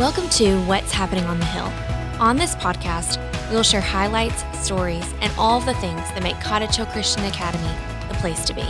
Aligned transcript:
Welcome 0.00 0.30
to 0.30 0.58
What's 0.62 0.92
Happening 0.92 1.24
on 1.26 1.38
the 1.38 1.44
Hill. 1.44 1.70
On 2.18 2.38
this 2.38 2.54
podcast, 2.54 3.18
we 3.50 3.56
will 3.56 3.62
share 3.62 3.82
highlights, 3.82 4.42
stories, 4.58 5.04
and 5.20 5.30
all 5.36 5.60
the 5.60 5.74
things 5.74 6.00
that 6.00 6.22
make 6.22 6.40
Cottage 6.40 6.76
Hill 6.76 6.86
Christian 6.86 7.22
Academy 7.26 7.70
the 8.08 8.14
place 8.14 8.42
to 8.46 8.54
be. 8.54 8.64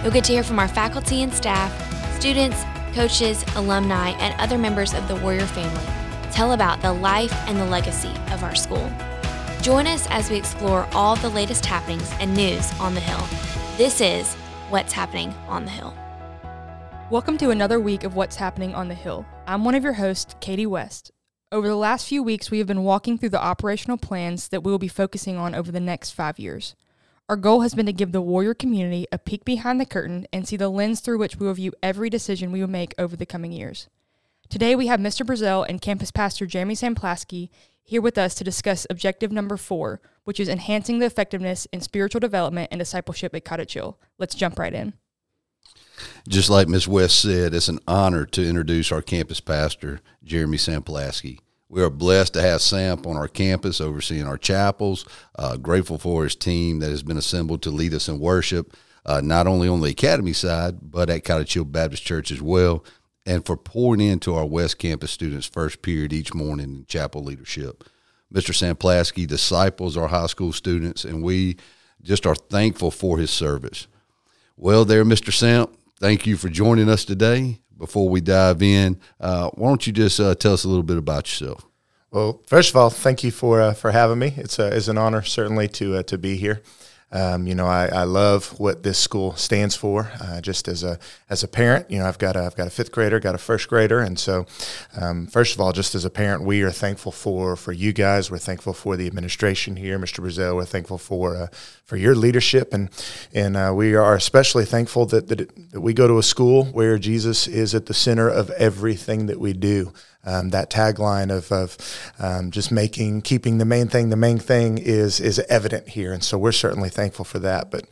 You'll 0.00 0.12
get 0.12 0.22
to 0.26 0.32
hear 0.32 0.44
from 0.44 0.60
our 0.60 0.68
faculty 0.68 1.24
and 1.24 1.34
staff, 1.34 1.72
students, 2.20 2.62
coaches, 2.92 3.44
alumni, 3.56 4.10
and 4.20 4.40
other 4.40 4.56
members 4.56 4.94
of 4.94 5.08
the 5.08 5.16
Warrior 5.16 5.44
family 5.44 5.84
tell 6.30 6.52
about 6.52 6.80
the 6.80 6.92
life 6.92 7.34
and 7.48 7.58
the 7.58 7.66
legacy 7.66 8.14
of 8.30 8.44
our 8.44 8.54
school. 8.54 8.92
Join 9.60 9.88
us 9.88 10.06
as 10.08 10.30
we 10.30 10.36
explore 10.36 10.86
all 10.92 11.16
the 11.16 11.30
latest 11.30 11.66
happenings 11.66 12.08
and 12.20 12.32
news 12.32 12.72
on 12.78 12.94
the 12.94 13.00
Hill. 13.00 13.26
This 13.76 14.00
is 14.00 14.34
What's 14.70 14.92
Happening 14.92 15.34
on 15.48 15.64
the 15.64 15.72
Hill. 15.72 15.92
Welcome 17.10 17.38
to 17.38 17.50
another 17.50 17.80
week 17.80 18.04
of 18.04 18.14
What's 18.14 18.36
Happening 18.36 18.72
on 18.76 18.86
the 18.86 18.94
Hill. 18.94 19.26
I'm 19.46 19.62
one 19.62 19.74
of 19.74 19.84
your 19.84 19.92
hosts, 19.92 20.34
Katie 20.40 20.64
West. 20.64 21.10
Over 21.52 21.68
the 21.68 21.76
last 21.76 22.08
few 22.08 22.22
weeks, 22.22 22.50
we 22.50 22.58
have 22.58 22.66
been 22.66 22.82
walking 22.82 23.18
through 23.18 23.28
the 23.28 23.42
operational 23.42 23.98
plans 23.98 24.48
that 24.48 24.64
we 24.64 24.70
will 24.70 24.78
be 24.78 24.88
focusing 24.88 25.36
on 25.36 25.54
over 25.54 25.70
the 25.70 25.80
next 25.80 26.12
five 26.12 26.38
years. 26.38 26.74
Our 27.28 27.36
goal 27.36 27.60
has 27.60 27.74
been 27.74 27.84
to 27.84 27.92
give 27.92 28.12
the 28.12 28.22
Warrior 28.22 28.54
community 28.54 29.06
a 29.12 29.18
peek 29.18 29.44
behind 29.44 29.78
the 29.78 29.84
curtain 29.84 30.26
and 30.32 30.48
see 30.48 30.56
the 30.56 30.70
lens 30.70 31.00
through 31.00 31.18
which 31.18 31.36
we 31.36 31.46
will 31.46 31.52
view 31.52 31.74
every 31.82 32.08
decision 32.08 32.52
we 32.52 32.60
will 32.60 32.70
make 32.70 32.94
over 32.96 33.16
the 33.16 33.26
coming 33.26 33.52
years. 33.52 33.88
Today, 34.48 34.74
we 34.74 34.86
have 34.86 34.98
Mr. 34.98 35.26
Brazil 35.26 35.62
and 35.62 35.80
campus 35.82 36.10
pastor 36.10 36.46
Jeremy 36.46 36.74
Samplaski 36.74 37.50
here 37.82 38.00
with 38.00 38.16
us 38.16 38.34
to 38.36 38.44
discuss 38.44 38.86
objective 38.88 39.30
number 39.30 39.58
four, 39.58 40.00
which 40.24 40.40
is 40.40 40.48
enhancing 40.48 41.00
the 41.00 41.06
effectiveness 41.06 41.66
in 41.70 41.82
spiritual 41.82 42.20
development 42.20 42.68
and 42.70 42.78
discipleship 42.78 43.34
at 43.34 43.44
Cottage 43.44 43.74
Hill. 43.74 43.98
Let's 44.18 44.34
jump 44.34 44.58
right 44.58 44.72
in. 44.72 44.94
Just 46.28 46.50
like 46.50 46.68
Ms. 46.68 46.88
West 46.88 47.20
said, 47.20 47.54
it's 47.54 47.68
an 47.68 47.80
honor 47.86 48.24
to 48.26 48.46
introduce 48.46 48.90
our 48.90 49.02
campus 49.02 49.40
pastor, 49.40 50.00
Jeremy 50.22 50.56
Samplaski. 50.56 51.38
We 51.68 51.82
are 51.82 51.90
blessed 51.90 52.34
to 52.34 52.42
have 52.42 52.62
Samp 52.62 53.06
on 53.06 53.16
our 53.16 53.28
campus 53.28 53.80
overseeing 53.80 54.26
our 54.26 54.38
chapels. 54.38 55.04
Uh, 55.36 55.56
grateful 55.56 55.98
for 55.98 56.24
his 56.24 56.36
team 56.36 56.78
that 56.78 56.90
has 56.90 57.02
been 57.02 57.16
assembled 57.16 57.62
to 57.62 57.70
lead 57.70 57.94
us 57.94 58.08
in 58.08 58.20
worship, 58.20 58.76
uh, 59.04 59.20
not 59.20 59.46
only 59.46 59.68
on 59.68 59.80
the 59.80 59.90
academy 59.90 60.32
side, 60.32 60.76
but 60.82 61.10
at 61.10 61.24
Cottage 61.24 61.54
Hill 61.54 61.64
Baptist 61.64 62.04
Church 62.04 62.30
as 62.30 62.40
well, 62.40 62.84
and 63.26 63.44
for 63.44 63.56
pouring 63.56 64.00
into 64.00 64.34
our 64.34 64.46
West 64.46 64.78
Campus 64.78 65.10
students' 65.10 65.46
first 65.46 65.82
period 65.82 66.12
each 66.12 66.34
morning 66.34 66.76
in 66.76 66.86
chapel 66.86 67.24
leadership. 67.24 67.84
Mr. 68.32 68.52
Samplaski 68.52 69.26
disciples 69.26 69.96
our 69.96 70.08
high 70.08 70.26
school 70.26 70.52
students, 70.52 71.04
and 71.04 71.22
we 71.22 71.56
just 72.02 72.26
are 72.26 72.34
thankful 72.34 72.90
for 72.90 73.18
his 73.18 73.30
service. 73.30 73.86
Well, 74.56 74.84
there, 74.84 75.04
Mr. 75.04 75.32
Samp, 75.32 75.76
thank 76.04 76.26
you 76.26 76.36
for 76.36 76.50
joining 76.50 76.90
us 76.90 77.02
today. 77.02 77.60
Before 77.78 78.10
we 78.10 78.20
dive 78.20 78.62
in, 78.62 79.00
uh, 79.18 79.48
why 79.54 79.68
don't 79.68 79.86
you 79.86 79.92
just 79.92 80.20
uh, 80.20 80.34
tell 80.34 80.52
us 80.52 80.64
a 80.64 80.68
little 80.68 80.82
bit 80.82 80.98
about 80.98 81.26
yourself? 81.26 81.64
Well, 82.10 82.42
first 82.46 82.68
of 82.68 82.76
all, 82.76 82.90
thank 82.90 83.24
you 83.24 83.30
for 83.30 83.62
uh, 83.62 83.72
for 83.72 83.90
having 83.90 84.18
me. 84.18 84.34
It's 84.36 84.58
a, 84.58 84.66
it's 84.76 84.88
an 84.88 84.98
honor 84.98 85.22
certainly 85.22 85.66
to 85.68 85.96
uh, 85.96 86.02
to 86.02 86.18
be 86.18 86.36
here. 86.36 86.62
Um, 87.14 87.46
you 87.46 87.54
know, 87.54 87.66
I, 87.66 87.86
I 87.86 88.02
love 88.02 88.58
what 88.58 88.82
this 88.82 88.98
school 88.98 89.36
stands 89.36 89.76
for. 89.76 90.10
Uh, 90.20 90.40
just 90.40 90.66
as 90.66 90.82
a 90.82 90.98
as 91.30 91.44
a 91.44 91.48
parent, 91.48 91.88
you 91.88 92.00
know, 92.00 92.06
I've 92.06 92.18
got 92.18 92.34
a, 92.34 92.42
I've 92.42 92.56
got 92.56 92.66
a 92.66 92.70
fifth 92.70 92.90
grader, 92.90 93.20
got 93.20 93.36
a 93.36 93.38
first 93.38 93.68
grader, 93.68 94.00
and 94.00 94.18
so 94.18 94.46
um, 95.00 95.28
first 95.28 95.54
of 95.54 95.60
all, 95.60 95.72
just 95.72 95.94
as 95.94 96.04
a 96.04 96.10
parent, 96.10 96.42
we 96.42 96.62
are 96.62 96.72
thankful 96.72 97.12
for 97.12 97.54
for 97.54 97.70
you 97.70 97.92
guys. 97.92 98.32
We're 98.32 98.38
thankful 98.38 98.72
for 98.72 98.96
the 98.96 99.06
administration 99.06 99.76
here, 99.76 99.96
Mr. 99.96 100.18
Brazil. 100.18 100.56
We're 100.56 100.64
thankful 100.64 100.98
for 100.98 101.36
uh, 101.36 101.46
for 101.84 101.96
your 101.96 102.16
leadership, 102.16 102.74
and 102.74 102.90
and 103.32 103.56
uh, 103.56 103.72
we 103.74 103.94
are 103.94 104.16
especially 104.16 104.64
thankful 104.64 105.06
that, 105.06 105.28
that 105.28 105.70
that 105.70 105.80
we 105.80 105.94
go 105.94 106.08
to 106.08 106.18
a 106.18 106.22
school 106.22 106.64
where 106.64 106.98
Jesus 106.98 107.46
is 107.46 107.76
at 107.76 107.86
the 107.86 107.94
center 107.94 108.28
of 108.28 108.50
everything 108.50 109.26
that 109.26 109.38
we 109.38 109.52
do 109.52 109.92
um, 110.26 110.50
that 110.50 110.70
tagline 110.70 111.30
of, 111.30 111.50
of 111.52 111.76
um, 112.18 112.50
just 112.50 112.70
making 112.72 113.22
keeping 113.22 113.58
the 113.58 113.64
main 113.64 113.88
thing 113.88 114.10
the 114.10 114.16
main 114.16 114.38
thing 114.38 114.78
is 114.78 115.20
is 115.20 115.38
evident 115.48 115.88
here, 115.88 116.12
and 116.12 116.22
so 116.22 116.38
we're 116.38 116.52
certainly 116.52 116.88
thankful 116.88 117.24
for 117.24 117.38
that. 117.40 117.70
But 117.70 117.86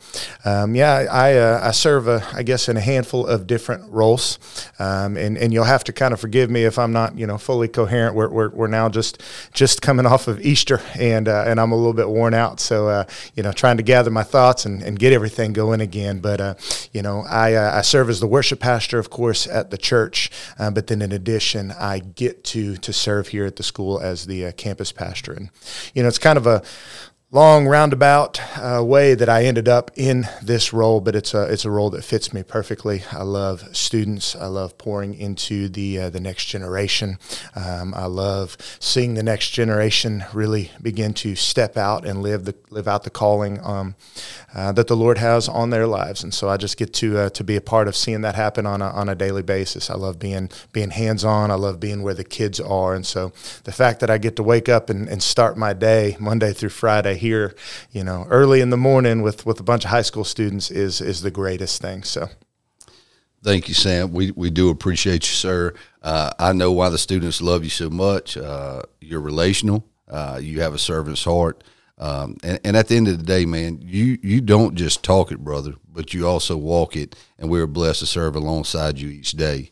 um, 0.45 0.75
yeah, 0.75 1.05
I 1.11 1.35
uh, 1.35 1.61
I 1.63 1.71
serve 1.71 2.07
a, 2.07 2.25
I 2.33 2.43
guess 2.43 2.69
in 2.69 2.77
a 2.77 2.81
handful 2.81 3.25
of 3.27 3.47
different 3.47 3.89
roles, 3.91 4.39
um, 4.79 5.17
and 5.17 5.37
and 5.37 5.53
you'll 5.53 5.63
have 5.63 5.83
to 5.85 5.93
kind 5.93 6.13
of 6.13 6.19
forgive 6.19 6.49
me 6.49 6.63
if 6.63 6.79
I'm 6.79 6.91
not 6.91 7.17
you 7.17 7.27
know 7.27 7.37
fully 7.37 7.67
coherent. 7.67 8.15
We're, 8.15 8.29
we're, 8.29 8.49
we're 8.49 8.67
now 8.67 8.89
just 8.89 9.21
just 9.53 9.81
coming 9.81 10.05
off 10.05 10.27
of 10.27 10.41
Easter, 10.41 10.81
and 10.95 11.27
uh, 11.27 11.43
and 11.47 11.59
I'm 11.59 11.71
a 11.71 11.75
little 11.75 11.93
bit 11.93 12.09
worn 12.09 12.33
out, 12.33 12.59
so 12.59 12.87
uh, 12.87 13.05
you 13.35 13.43
know 13.43 13.51
trying 13.51 13.77
to 13.77 13.83
gather 13.83 14.11
my 14.11 14.23
thoughts 14.23 14.65
and, 14.65 14.81
and 14.81 14.97
get 14.97 15.13
everything 15.13 15.53
going 15.53 15.81
again. 15.81 16.19
But 16.19 16.41
uh, 16.41 16.55
you 16.91 17.01
know 17.01 17.23
I 17.29 17.53
uh, 17.53 17.77
I 17.77 17.81
serve 17.81 18.09
as 18.09 18.19
the 18.19 18.27
worship 18.27 18.59
pastor, 18.59 18.99
of 18.99 19.09
course, 19.09 19.47
at 19.47 19.71
the 19.71 19.77
church, 19.77 20.31
uh, 20.59 20.71
but 20.71 20.87
then 20.87 21.01
in 21.01 21.11
addition 21.11 21.71
I 21.71 21.99
get 22.23 22.43
to 22.45 22.77
to 22.77 22.93
serve 22.93 23.29
here 23.29 23.45
at 23.45 23.55
the 23.55 23.63
school 23.63 23.99
as 23.99 24.25
the 24.25 24.47
uh, 24.47 24.51
campus 24.53 24.91
pastor. 24.91 25.33
And 25.33 25.49
you 25.93 26.01
know, 26.01 26.07
it's 26.07 26.19
kind 26.19 26.37
of 26.37 26.47
a 26.47 26.63
long 27.33 27.65
roundabout 27.67 28.39
uh, 28.59 28.83
way 28.83 29.15
that 29.15 29.27
I 29.27 29.45
ended 29.45 29.67
up 29.67 29.89
in 29.95 30.27
this 30.43 30.71
role, 30.71 31.01
but 31.01 31.15
it's 31.15 31.33
a 31.33 31.51
it's 31.51 31.65
a 31.65 31.71
role 31.71 31.89
that 31.89 32.03
fits 32.03 32.31
me 32.31 32.43
perfectly. 32.43 33.01
I 33.11 33.23
love 33.23 33.75
students. 33.75 34.35
I 34.35 34.45
love 34.45 34.77
pouring 34.77 35.15
into 35.15 35.67
the 35.67 35.99
uh, 35.99 36.09
the 36.11 36.19
next 36.19 36.45
generation. 36.45 37.17
Um, 37.55 37.95
I 37.95 38.05
love 38.05 38.55
seeing 38.79 39.15
the 39.15 39.23
next 39.23 39.49
generation 39.49 40.23
really 40.31 40.69
begin 40.79 41.15
to 41.15 41.35
step 41.35 41.75
out 41.75 42.05
and 42.05 42.21
live 42.21 42.45
the 42.45 42.53
live 42.69 42.87
out 42.87 43.03
the 43.03 43.09
calling 43.09 43.59
um, 43.63 43.95
uh, 44.53 44.71
that 44.73 44.85
the 44.85 44.95
Lord 44.95 45.17
has 45.17 45.49
on 45.49 45.71
their 45.71 45.87
lives. 45.87 46.23
And 46.23 46.33
so 46.33 46.49
I 46.49 46.57
just 46.57 46.77
get 46.77 46.93
to 46.95 47.17
uh, 47.17 47.29
to 47.31 47.43
be 47.43 47.55
a 47.55 47.61
part 47.61 47.87
of 47.87 47.95
seeing 47.95 48.21
that 48.21 48.35
happen 48.35 48.67
on 48.67 48.83
a, 48.83 48.89
on 48.89 49.09
a 49.09 49.15
daily 49.15 49.41
basis. 49.41 49.89
I 49.89 49.95
love 49.95 50.19
being 50.19 50.51
being 50.71 50.91
hands 50.91 51.25
on. 51.25 51.49
I 51.49 51.55
love 51.55 51.79
being 51.79 52.03
where 52.03 52.13
the 52.13 52.23
kids 52.23 52.59
are. 52.59 52.93
And 52.93 53.07
so 53.07 53.31
the 53.63 53.71
fact 53.71 54.01
that 54.01 54.11
I 54.11 54.19
get 54.19 54.35
to 54.35 54.43
wake 54.43 54.69
up 54.69 54.91
and, 54.91 55.09
and 55.09 55.23
start 55.23 55.57
my 55.57 55.73
day 55.73 56.15
Monday 56.19 56.53
through 56.53 56.69
Friday 56.69 57.22
here, 57.23 57.55
you 57.91 58.03
know, 58.03 58.25
early 58.29 58.61
in 58.61 58.69
the 58.69 58.77
morning 58.77 59.23
with, 59.23 59.45
with 59.45 59.59
a 59.59 59.63
bunch 59.63 59.85
of 59.85 59.91
high 59.91 60.03
school 60.03 60.23
students 60.23 60.69
is 60.69 61.01
is 61.01 61.21
the 61.21 61.31
greatest 61.31 61.81
thing. 61.81 62.03
So. 62.03 62.27
Thank 63.43 63.67
you, 63.67 63.73
Sam. 63.73 64.13
We 64.13 64.31
we 64.31 64.49
do 64.49 64.69
appreciate 64.69 65.23
you, 65.27 65.35
sir. 65.35 65.73
Uh, 66.01 66.31
I 66.39 66.53
know 66.53 66.71
why 66.71 66.89
the 66.89 66.97
students 66.97 67.41
love 67.41 67.63
you 67.63 67.69
so 67.69 67.89
much. 67.89 68.37
Uh, 68.37 68.83
you're 69.01 69.19
relational. 69.19 69.83
Uh, 70.07 70.39
you 70.41 70.61
have 70.61 70.73
a 70.73 70.79
servant's 70.79 71.23
heart. 71.25 71.63
Um, 71.97 72.37
and, 72.43 72.59
and 72.63 72.77
at 72.77 72.87
the 72.87 72.95
end 72.95 73.07
of 73.07 73.17
the 73.17 73.25
day, 73.25 73.45
man, 73.45 73.79
you 73.81 74.17
you 74.21 74.39
don't 74.39 74.75
just 74.75 75.03
talk 75.03 75.31
it, 75.31 75.39
brother, 75.39 75.73
but 75.91 76.13
you 76.13 76.27
also 76.27 76.55
walk 76.55 76.95
it. 76.95 77.15
And 77.37 77.49
we're 77.49 77.67
blessed 77.67 77.99
to 77.99 78.05
serve 78.05 78.35
alongside 78.35 78.99
you 78.99 79.09
each 79.09 79.31
day. 79.31 79.71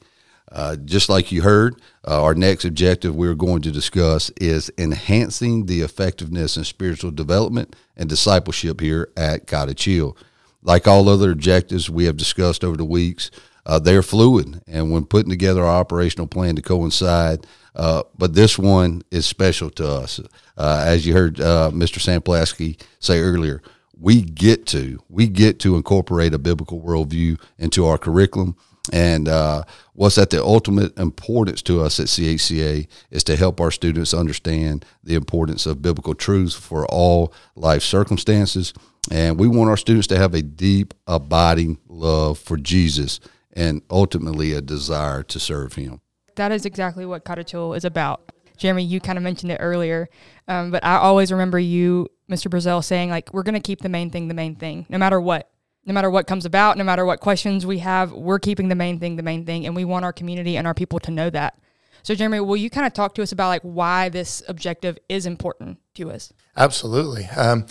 Uh, 0.51 0.75
just 0.75 1.07
like 1.07 1.31
you 1.31 1.41
heard, 1.41 1.75
uh, 2.05 2.21
our 2.21 2.35
next 2.35 2.65
objective 2.65 3.15
we're 3.15 3.35
going 3.35 3.61
to 3.61 3.71
discuss 3.71 4.29
is 4.31 4.69
enhancing 4.77 5.65
the 5.65 5.81
effectiveness 5.81 6.57
in 6.57 6.63
spiritual 6.63 7.11
development 7.11 7.75
and 7.95 8.09
discipleship 8.09 8.81
here 8.81 9.09
at 9.15 9.47
Cottage 9.47 9.85
Hill. 9.85 10.17
Like 10.61 10.87
all 10.87 11.07
other 11.07 11.31
objectives 11.31 11.89
we 11.89 12.05
have 12.05 12.17
discussed 12.17 12.63
over 12.63 12.75
the 12.75 12.85
weeks, 12.85 13.31
uh, 13.65 13.79
they're 13.79 14.03
fluid, 14.03 14.61
and 14.67 14.91
when 14.91 15.05
putting 15.05 15.29
together 15.29 15.63
our 15.63 15.79
operational 15.79 16.27
plan 16.27 16.55
to 16.55 16.61
coincide, 16.61 17.47
uh, 17.75 18.03
but 18.17 18.33
this 18.33 18.59
one 18.59 19.03
is 19.11 19.25
special 19.25 19.69
to 19.69 19.87
us. 19.87 20.19
Uh, 20.57 20.83
as 20.85 21.05
you 21.05 21.13
heard 21.13 21.35
Mr. 21.35 21.99
Samplaski 21.99 22.81
say 22.99 23.19
earlier, 23.19 23.61
we 24.01 24.21
get 24.21 24.65
to 24.65 25.01
we 25.09 25.27
get 25.27 25.59
to 25.59 25.75
incorporate 25.75 26.33
a 26.33 26.39
biblical 26.39 26.81
worldview 26.81 27.39
into 27.59 27.85
our 27.85 27.99
curriculum. 27.99 28.57
And 28.91 29.27
uh, 29.27 29.63
what's 29.93 30.17
at 30.17 30.31
the 30.31 30.43
ultimate 30.43 30.97
importance 30.97 31.61
to 31.63 31.81
us 31.81 31.99
at 31.99 32.07
CHCA 32.07 32.87
is 33.11 33.23
to 33.25 33.35
help 33.35 33.61
our 33.61 33.69
students 33.69 34.13
understand 34.13 34.85
the 35.03 35.15
importance 35.15 35.65
of 35.65 35.81
biblical 35.81 36.15
truths 36.15 36.55
for 36.55 36.85
all 36.87 37.33
life 37.55 37.83
circumstances. 37.83 38.73
And 39.11 39.39
we 39.39 39.47
want 39.47 39.69
our 39.69 39.77
students 39.77 40.07
to 40.07 40.17
have 40.17 40.33
a 40.33 40.41
deep, 40.41 40.93
abiding 41.05 41.77
love 41.87 42.39
for 42.39 42.57
Jesus 42.57 43.19
and 43.53 43.81
ultimately 43.89 44.53
a 44.53 44.61
desire 44.61 45.23
to 45.23 45.39
serve 45.39 45.73
Him. 45.73 46.01
That 46.35 46.51
is 46.51 46.65
exactly 46.65 47.05
what 47.05 47.23
Cottage 47.23 47.53
is 47.53 47.85
about. 47.85 48.31
Jeremy, 48.57 48.83
you 48.83 48.99
kind 48.99 49.17
of 49.17 49.23
mentioned 49.23 49.51
it 49.51 49.57
earlier, 49.59 50.07
um, 50.47 50.69
but 50.71 50.85
I 50.85 50.97
always 50.97 51.31
remember 51.31 51.57
you, 51.57 52.07
Mr. 52.29 52.49
Brazil, 52.49 52.83
saying 52.83 53.09
like, 53.09 53.33
"We're 53.33 53.41
going 53.43 53.55
to 53.55 53.59
keep 53.59 53.81
the 53.81 53.89
main 53.89 54.11
thing 54.11 54.27
the 54.27 54.35
main 54.35 54.55
thing, 54.55 54.85
no 54.87 54.99
matter 54.99 55.19
what, 55.19 55.49
no 55.85 55.93
matter 55.93 56.09
what 56.09 56.27
comes 56.27 56.45
about, 56.45 56.77
no 56.77 56.83
matter 56.83 57.05
what 57.05 57.19
questions 57.19 57.65
we 57.65 57.79
have. 57.79 58.11
We're 58.11 58.39
keeping 58.39 58.69
the 58.69 58.75
main 58.75 58.99
thing 58.99 59.15
the 59.15 59.23
main 59.23 59.45
thing, 59.45 59.65
and 59.65 59.75
we 59.75 59.85
want 59.85 60.05
our 60.05 60.13
community 60.13 60.57
and 60.57 60.67
our 60.67 60.73
people 60.73 60.99
to 60.99 61.11
know 61.11 61.29
that." 61.29 61.57
So, 62.03 62.15
Jeremy, 62.15 62.39
will 62.39 62.57
you 62.57 62.69
kind 62.69 62.87
of 62.87 62.93
talk 62.93 63.13
to 63.15 63.21
us 63.21 63.31
about 63.31 63.49
like 63.49 63.61
why 63.61 64.09
this 64.09 64.41
objective 64.47 64.97
is 65.07 65.25
important 65.25 65.77
to 65.95 66.11
us. 66.11 66.33
Absolutely. 66.57 67.25
Um, 67.37 67.65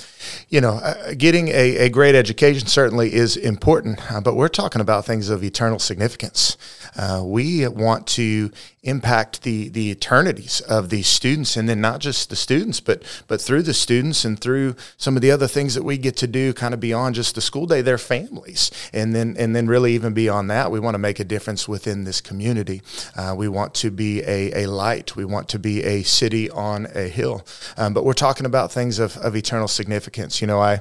you 0.49 0.61
know, 0.61 0.77
uh, 0.77 1.13
getting 1.17 1.49
a, 1.49 1.77
a, 1.77 1.89
great 1.91 2.15
education 2.15 2.67
certainly 2.67 3.13
is 3.13 3.37
important, 3.37 4.11
uh, 4.11 4.23
but 4.23 4.37
we're 4.37 4.49
talking 4.49 4.81
about 4.81 5.05
things 5.05 5.29
of 5.29 5.45
eternal 5.45 5.79
significance. 5.79 6.57
Uh, 6.97 7.23
we 7.23 7.69
want 7.69 8.07
to 8.07 8.51
impact 8.83 9.43
the 9.43 9.69
the 9.69 9.91
eternities 9.91 10.63
of 10.63 10.89
these 10.89 11.07
students, 11.07 11.57
and 11.57 11.69
then 11.69 11.83
not 11.83 12.01
just 12.01 12.31
the 12.31 12.37
students, 12.37 12.81
but 12.81 13.03
but 13.29 13.39
through 13.39 13.63
the 13.63 13.75
students 13.75 14.25
and 14.25 14.41
through 14.41 14.75
some 14.97 15.15
of 15.15 15.21
the 15.21 15.31
other 15.31 15.47
things 15.47 15.75
that 15.75 15.83
we 15.83 15.99
get 15.99 16.17
to 16.17 16.27
do, 16.27 16.55
kind 16.55 16.73
of 16.73 16.81
beyond 16.81 17.15
just 17.15 17.35
the 17.35 17.41
school 17.43 17.67
day, 17.67 17.83
their 17.83 17.99
families, 17.99 18.71
and 18.95 19.15
then 19.15 19.37
and 19.39 19.55
then 19.55 19.67
really 19.67 19.93
even 19.95 20.15
beyond 20.15 20.51
that, 20.51 20.71
we 20.71 20.81
want 20.81 20.95
to 20.95 20.99
make 20.99 21.21
a 21.21 21.25
difference 21.25 21.69
within 21.69 22.05
this 22.05 22.23
community. 22.23 22.81
Uh, 23.15 23.35
we 23.37 23.47
want 23.47 23.75
to 23.75 23.91
be 23.91 24.23
a, 24.23 24.65
a 24.65 24.67
light. 24.67 25.15
We 25.17 25.27
want 25.27 25.51
to 25.51 25.59
be 25.59 25.85
a 25.85 26.03
city 26.03 26.49
on 26.49 26.87
a 26.95 27.09
hill. 27.09 27.47
Um, 27.77 27.93
but 27.93 28.05
we're 28.11 28.15
talking 28.15 28.45
about 28.45 28.73
things 28.73 28.99
of, 28.99 29.17
of 29.19 29.37
eternal 29.37 29.69
significance. 29.69 30.41
You 30.41 30.49
know, 30.49 30.59
I 30.59 30.81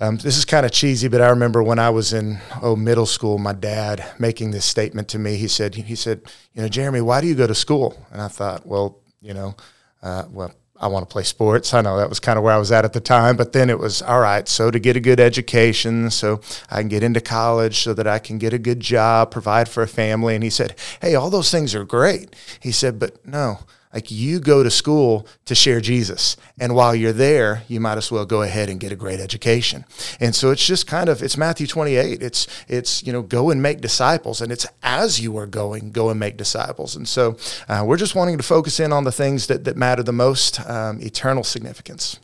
um, 0.00 0.16
this 0.16 0.38
is 0.38 0.46
kind 0.46 0.64
of 0.64 0.72
cheesy, 0.72 1.06
but 1.06 1.20
I 1.20 1.28
remember 1.28 1.62
when 1.62 1.78
I 1.78 1.90
was 1.90 2.14
in 2.14 2.38
oh 2.62 2.74
middle 2.74 3.04
school, 3.04 3.36
my 3.36 3.52
dad 3.52 4.02
making 4.18 4.52
this 4.52 4.64
statement 4.64 5.08
to 5.08 5.18
me. 5.18 5.36
He 5.36 5.46
said, 5.46 5.74
he 5.74 5.94
said, 5.94 6.22
you 6.54 6.62
know, 6.62 6.68
Jeremy, 6.70 7.02
why 7.02 7.20
do 7.20 7.26
you 7.26 7.34
go 7.34 7.46
to 7.46 7.54
school? 7.54 8.02
And 8.10 8.22
I 8.22 8.28
thought, 8.28 8.64
well, 8.64 8.98
you 9.20 9.34
know, 9.34 9.56
uh, 10.02 10.24
well, 10.30 10.54
I 10.80 10.86
want 10.86 11.06
to 11.06 11.12
play 11.12 11.22
sports. 11.22 11.74
I 11.74 11.82
know 11.82 11.98
that 11.98 12.08
was 12.08 12.18
kind 12.18 12.38
of 12.38 12.44
where 12.44 12.54
I 12.54 12.58
was 12.58 12.72
at 12.72 12.86
at 12.86 12.94
the 12.94 13.00
time, 13.00 13.36
but 13.36 13.52
then 13.52 13.68
it 13.68 13.78
was 13.78 14.00
all 14.00 14.20
right. 14.20 14.48
So 14.48 14.70
to 14.70 14.78
get 14.78 14.96
a 14.96 15.00
good 15.00 15.20
education, 15.20 16.10
so 16.10 16.40
I 16.70 16.80
can 16.80 16.88
get 16.88 17.02
into 17.02 17.20
college, 17.20 17.80
so 17.80 17.92
that 17.92 18.06
I 18.06 18.20
can 18.20 18.38
get 18.38 18.54
a 18.54 18.58
good 18.58 18.80
job, 18.80 19.30
provide 19.30 19.68
for 19.68 19.82
a 19.82 19.88
family. 19.88 20.34
And 20.34 20.42
he 20.42 20.48
said, 20.48 20.76
"Hey, 21.02 21.14
all 21.14 21.28
those 21.28 21.50
things 21.50 21.74
are 21.74 21.84
great." 21.84 22.34
He 22.58 22.72
said, 22.72 22.98
"But 22.98 23.26
no, 23.26 23.58
like 23.92 24.10
you 24.10 24.40
go 24.40 24.62
to 24.62 24.70
school 24.70 25.26
to 25.46 25.54
share 25.54 25.80
Jesus. 25.80 26.36
And 26.58 26.74
while 26.74 26.94
you're 26.94 27.12
there, 27.12 27.62
you 27.68 27.80
might 27.80 27.98
as 27.98 28.10
well 28.10 28.26
go 28.26 28.42
ahead 28.42 28.68
and 28.68 28.80
get 28.80 28.92
a 28.92 28.96
great 28.96 29.20
education. 29.20 29.84
And 30.20 30.34
so 30.34 30.50
it's 30.50 30.66
just 30.66 30.86
kind 30.86 31.08
of 31.08 31.22
it's 31.22 31.36
Matthew 31.36 31.66
28. 31.66 32.22
It's 32.22 32.46
it's 32.68 33.02
you 33.02 33.12
know 33.12 33.22
go 33.22 33.50
and 33.50 33.62
make 33.62 33.80
disciples 33.80 34.40
and 34.40 34.52
it's 34.52 34.66
as 34.82 35.20
you 35.20 35.36
are 35.36 35.46
going 35.46 35.92
go 35.92 36.10
and 36.10 36.18
make 36.18 36.36
disciples. 36.36 36.96
And 36.96 37.08
so 37.08 37.36
uh, 37.68 37.84
we're 37.86 37.96
just 37.96 38.14
wanting 38.14 38.36
to 38.36 38.42
focus 38.42 38.80
in 38.80 38.92
on 38.92 39.04
the 39.04 39.12
things 39.12 39.46
that 39.46 39.64
that 39.64 39.76
matter 39.76 40.02
the 40.02 40.12
most, 40.12 40.60
um, 40.68 41.00
eternal 41.00 41.44
significance. 41.44 42.18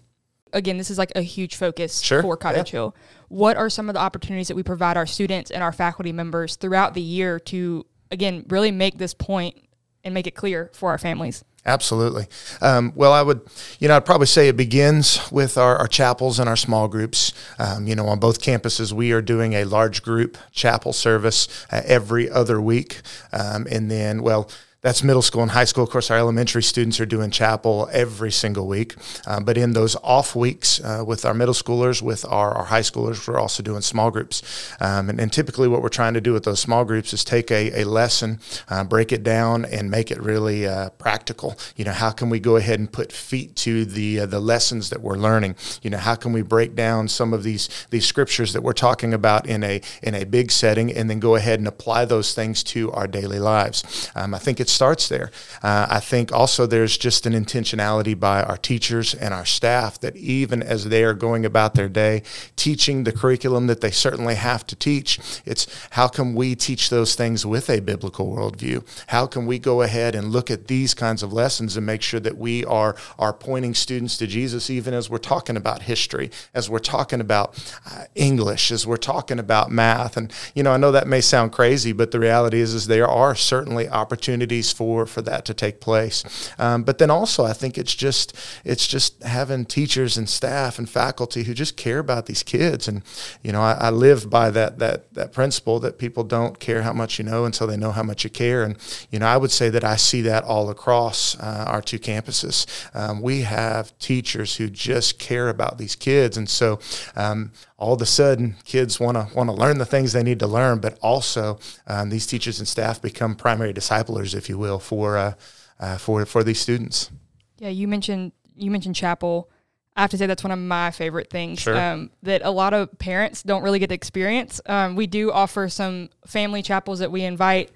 Again, 0.52 0.78
this 0.78 0.90
is 0.90 0.98
like 0.98 1.12
a 1.16 1.22
huge 1.22 1.56
focus 1.56 2.00
sure. 2.00 2.22
for 2.22 2.36
Cottage 2.36 2.72
yeah. 2.72 2.78
Hill. 2.78 2.96
What 3.28 3.56
are 3.56 3.68
some 3.68 3.88
of 3.88 3.94
the 3.94 4.00
opportunities 4.00 4.48
that 4.48 4.54
we 4.54 4.62
provide 4.62 4.96
our 4.96 5.06
students 5.06 5.50
and 5.50 5.62
our 5.62 5.72
faculty 5.72 6.12
members 6.12 6.56
throughout 6.56 6.94
the 6.94 7.02
year 7.02 7.40
to 7.40 7.84
again 8.10 8.44
really 8.48 8.70
make 8.70 8.98
this 8.98 9.14
point 9.14 9.56
and 10.04 10.14
make 10.14 10.26
it 10.26 10.34
clear 10.34 10.70
for 10.72 10.90
our 10.90 10.98
families? 10.98 11.44
Absolutely. 11.66 12.26
Um, 12.60 12.92
well, 12.94 13.12
I 13.12 13.22
would, 13.22 13.40
you 13.78 13.88
know, 13.88 13.96
I'd 13.96 14.04
probably 14.04 14.26
say 14.26 14.48
it 14.48 14.56
begins 14.56 15.18
with 15.32 15.56
our, 15.56 15.76
our 15.76 15.88
chapels 15.88 16.38
and 16.38 16.46
our 16.46 16.56
small 16.56 16.88
groups. 16.88 17.32
Um, 17.58 17.86
you 17.86 17.94
know, 17.94 18.06
on 18.06 18.18
both 18.18 18.42
campuses, 18.42 18.92
we 18.92 19.12
are 19.12 19.22
doing 19.22 19.54
a 19.54 19.64
large 19.64 20.02
group 20.02 20.36
chapel 20.52 20.92
service 20.92 21.66
uh, 21.72 21.80
every 21.86 22.28
other 22.30 22.60
week. 22.60 23.00
Um, 23.32 23.66
and 23.70 23.90
then, 23.90 24.22
well, 24.22 24.50
that's 24.84 25.02
middle 25.02 25.22
school 25.22 25.40
and 25.40 25.50
high 25.50 25.64
school. 25.64 25.82
Of 25.82 25.88
course, 25.88 26.10
our 26.10 26.18
elementary 26.18 26.62
students 26.62 27.00
are 27.00 27.06
doing 27.06 27.30
chapel 27.30 27.88
every 27.90 28.30
single 28.30 28.66
week. 28.66 28.94
Uh, 29.26 29.40
but 29.40 29.56
in 29.56 29.72
those 29.72 29.96
off 30.04 30.36
weeks 30.36 30.78
uh, 30.84 31.02
with 31.06 31.24
our 31.24 31.32
middle 31.32 31.54
schoolers, 31.54 32.02
with 32.02 32.26
our, 32.26 32.52
our, 32.52 32.64
high 32.66 32.82
schoolers, 32.82 33.26
we're 33.26 33.38
also 33.38 33.62
doing 33.62 33.80
small 33.80 34.10
groups. 34.10 34.42
Um, 34.80 35.08
and, 35.08 35.18
and, 35.18 35.32
typically, 35.32 35.68
what 35.68 35.80
we're 35.80 35.88
trying 35.88 36.12
to 36.14 36.20
do 36.20 36.34
with 36.34 36.44
those 36.44 36.60
small 36.60 36.84
groups 36.84 37.14
is 37.14 37.24
take 37.24 37.50
a, 37.50 37.80
a 37.80 37.84
lesson, 37.84 38.40
uh, 38.68 38.84
break 38.84 39.10
it 39.10 39.22
down, 39.22 39.64
and 39.64 39.90
make 39.90 40.10
it 40.10 40.20
really 40.20 40.66
uh, 40.66 40.90
practical. 40.90 41.56
You 41.76 41.86
know, 41.86 41.92
how 41.92 42.10
can 42.10 42.28
we 42.28 42.38
go 42.38 42.56
ahead 42.56 42.78
and 42.78 42.92
put 42.92 43.10
feet 43.10 43.56
to 43.56 43.86
the 43.86 44.20
uh, 44.20 44.26
the 44.26 44.40
lessons 44.40 44.90
that 44.90 45.00
we're 45.00 45.16
learning? 45.16 45.56
You 45.80 45.88
know, 45.88 45.98
how 45.98 46.14
can 46.14 46.34
we 46.34 46.42
break 46.42 46.74
down 46.74 47.08
some 47.08 47.32
of 47.32 47.42
these 47.42 47.86
these 47.88 48.04
scriptures 48.04 48.52
that 48.52 48.62
we're 48.62 48.74
talking 48.74 49.14
about 49.14 49.46
in 49.46 49.64
a 49.64 49.80
in 50.02 50.14
a 50.14 50.24
big 50.24 50.52
setting, 50.52 50.92
and 50.92 51.08
then 51.08 51.20
go 51.20 51.36
ahead 51.36 51.58
and 51.58 51.66
apply 51.66 52.04
those 52.04 52.34
things 52.34 52.62
to 52.64 52.92
our 52.92 53.06
daily 53.06 53.38
lives? 53.38 54.10
Um, 54.14 54.34
I 54.34 54.38
think 54.38 54.60
it's 54.60 54.73
starts 54.74 55.08
there. 55.08 55.30
Uh, 55.62 55.86
I 55.88 56.00
think 56.00 56.32
also 56.32 56.66
there's 56.66 56.98
just 56.98 57.26
an 57.26 57.32
intentionality 57.32 58.18
by 58.18 58.42
our 58.42 58.56
teachers 58.56 59.14
and 59.14 59.32
our 59.32 59.46
staff 59.46 60.00
that 60.00 60.16
even 60.16 60.62
as 60.62 60.88
they 60.88 61.04
are 61.04 61.14
going 61.14 61.46
about 61.46 61.74
their 61.74 61.88
day 61.88 62.22
teaching 62.56 63.04
the 63.04 63.12
curriculum 63.12 63.66
that 63.68 63.80
they 63.80 63.90
certainly 63.90 64.34
have 64.34 64.66
to 64.66 64.76
teach, 64.76 65.18
it's 65.46 65.66
how 65.90 66.08
can 66.08 66.34
we 66.34 66.54
teach 66.54 66.90
those 66.90 67.14
things 67.14 67.46
with 67.46 67.70
a 67.70 67.80
biblical 67.80 68.26
worldview? 68.34 68.84
How 69.08 69.26
can 69.26 69.46
we 69.46 69.58
go 69.58 69.82
ahead 69.82 70.14
and 70.14 70.32
look 70.32 70.50
at 70.50 70.66
these 70.66 70.94
kinds 70.94 71.22
of 71.22 71.32
lessons 71.32 71.76
and 71.76 71.86
make 71.86 72.02
sure 72.02 72.20
that 72.20 72.36
we 72.36 72.64
are, 72.64 72.96
are 73.18 73.32
pointing 73.32 73.74
students 73.74 74.18
to 74.18 74.26
Jesus 74.26 74.70
even 74.70 74.94
as 74.94 75.08
we're 75.08 75.18
talking 75.18 75.56
about 75.56 75.82
history, 75.82 76.30
as 76.52 76.68
we're 76.68 76.78
talking 76.78 77.20
about 77.20 77.56
uh, 77.90 78.04
English, 78.14 78.70
as 78.70 78.86
we're 78.86 78.96
talking 78.96 79.38
about 79.38 79.70
math? 79.70 80.16
And, 80.16 80.32
you 80.54 80.62
know, 80.62 80.72
I 80.72 80.76
know 80.76 80.92
that 80.92 81.06
may 81.06 81.20
sound 81.20 81.52
crazy, 81.52 81.92
but 81.92 82.10
the 82.10 82.20
reality 82.20 82.60
is, 82.60 82.74
is 82.74 82.86
there 82.86 83.08
are 83.08 83.34
certainly 83.34 83.88
opportunities 83.88 84.63
for 84.72 85.06
for 85.06 85.22
that 85.22 85.44
to 85.46 85.54
take 85.54 85.80
place. 85.80 86.24
Um, 86.58 86.82
but 86.82 86.98
then 86.98 87.10
also, 87.10 87.44
I 87.44 87.52
think 87.52 87.78
it's 87.78 87.94
just 87.94 88.36
it's 88.64 88.86
just 88.86 89.22
having 89.22 89.64
teachers 89.64 90.16
and 90.16 90.28
staff 90.28 90.78
and 90.78 90.88
faculty 90.88 91.44
who 91.44 91.54
just 91.54 91.76
care 91.76 91.98
about 91.98 92.26
these 92.26 92.42
kids. 92.42 92.88
And 92.88 93.02
you 93.42 93.52
know, 93.52 93.62
I, 93.62 93.72
I 93.72 93.90
live 93.90 94.30
by 94.30 94.50
that 94.50 94.78
that 94.78 95.12
that 95.14 95.32
principle 95.32 95.80
that 95.80 95.98
people 95.98 96.24
don't 96.24 96.58
care 96.58 96.82
how 96.82 96.92
much 96.92 97.18
you 97.18 97.24
know 97.24 97.44
until 97.44 97.66
they 97.66 97.76
know 97.76 97.92
how 97.92 98.02
much 98.02 98.24
you 98.24 98.30
care. 98.30 98.62
And 98.62 98.76
you 99.10 99.18
know, 99.18 99.26
I 99.26 99.36
would 99.36 99.50
say 99.50 99.70
that 99.70 99.84
I 99.84 99.96
see 99.96 100.22
that 100.22 100.44
all 100.44 100.70
across 100.70 101.38
uh, 101.38 101.64
our 101.68 101.82
two 101.82 101.98
campuses. 101.98 102.66
Um, 102.94 103.20
we 103.20 103.42
have 103.42 103.96
teachers 103.98 104.56
who 104.56 104.68
just 104.68 105.18
care 105.18 105.48
about 105.48 105.78
these 105.78 105.96
kids, 105.96 106.36
and 106.36 106.48
so 106.48 106.78
um, 107.16 107.52
all 107.84 107.92
of 107.92 108.00
a 108.00 108.06
sudden 108.06 108.56
kids 108.64 108.98
want 108.98 109.14
to 109.14 109.28
want 109.36 109.50
to 109.50 109.54
learn 109.54 109.76
the 109.76 109.84
things 109.84 110.14
they 110.14 110.22
need 110.22 110.38
to 110.38 110.46
learn, 110.46 110.78
but 110.78 110.98
also 111.02 111.58
um, 111.86 112.08
these 112.08 112.26
teachers 112.26 112.58
and 112.58 112.66
staff 112.66 113.02
become 113.02 113.34
primary 113.34 113.74
disciplers, 113.74 114.34
if 114.34 114.48
you 114.48 114.56
will, 114.56 114.78
for 114.78 115.18
uh, 115.18 115.34
uh, 115.78 115.98
for 115.98 116.24
for 116.24 116.42
these 116.42 116.58
students. 116.58 117.10
Yeah, 117.58 117.68
you 117.68 117.86
mentioned 117.86 118.32
you 118.56 118.70
mentioned 118.70 118.94
chapel. 118.94 119.50
I 119.96 120.00
have 120.00 120.10
to 120.10 120.18
say 120.18 120.26
that's 120.26 120.42
one 120.42 120.50
of 120.50 120.58
my 120.58 120.92
favorite 120.92 121.28
things 121.28 121.60
sure. 121.60 121.78
um, 121.78 122.10
that 122.22 122.40
a 122.42 122.50
lot 122.50 122.72
of 122.72 122.98
parents 122.98 123.42
don't 123.42 123.62
really 123.62 123.78
get 123.78 123.88
to 123.88 123.94
experience. 123.94 124.62
Um, 124.64 124.96
we 124.96 125.06
do 125.06 125.30
offer 125.30 125.68
some 125.68 126.08
family 126.26 126.62
chapels 126.62 127.00
that 127.00 127.12
we 127.12 127.22
invite 127.22 127.70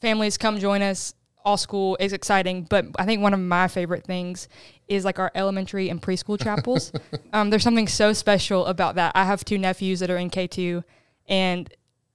families 0.00 0.36
come 0.36 0.58
join 0.58 0.82
us 0.82 1.14
all 1.44 1.56
school 1.56 1.96
is 2.00 2.12
exciting, 2.12 2.66
but 2.68 2.86
I 2.96 3.04
think 3.04 3.22
one 3.22 3.34
of 3.34 3.40
my 3.40 3.68
favorite 3.68 4.04
things 4.04 4.48
is 4.88 5.04
like 5.04 5.18
our 5.18 5.30
elementary 5.34 5.88
and 5.88 6.00
preschool 6.00 6.42
chapels. 6.42 6.92
um, 7.32 7.50
there's 7.50 7.62
something 7.62 7.88
so 7.88 8.12
special 8.12 8.66
about 8.66 8.94
that. 8.96 9.12
I 9.14 9.24
have 9.24 9.44
two 9.44 9.58
nephews 9.58 10.00
that 10.00 10.10
are 10.10 10.16
in 10.16 10.30
K2, 10.30 10.84
and 11.28 11.72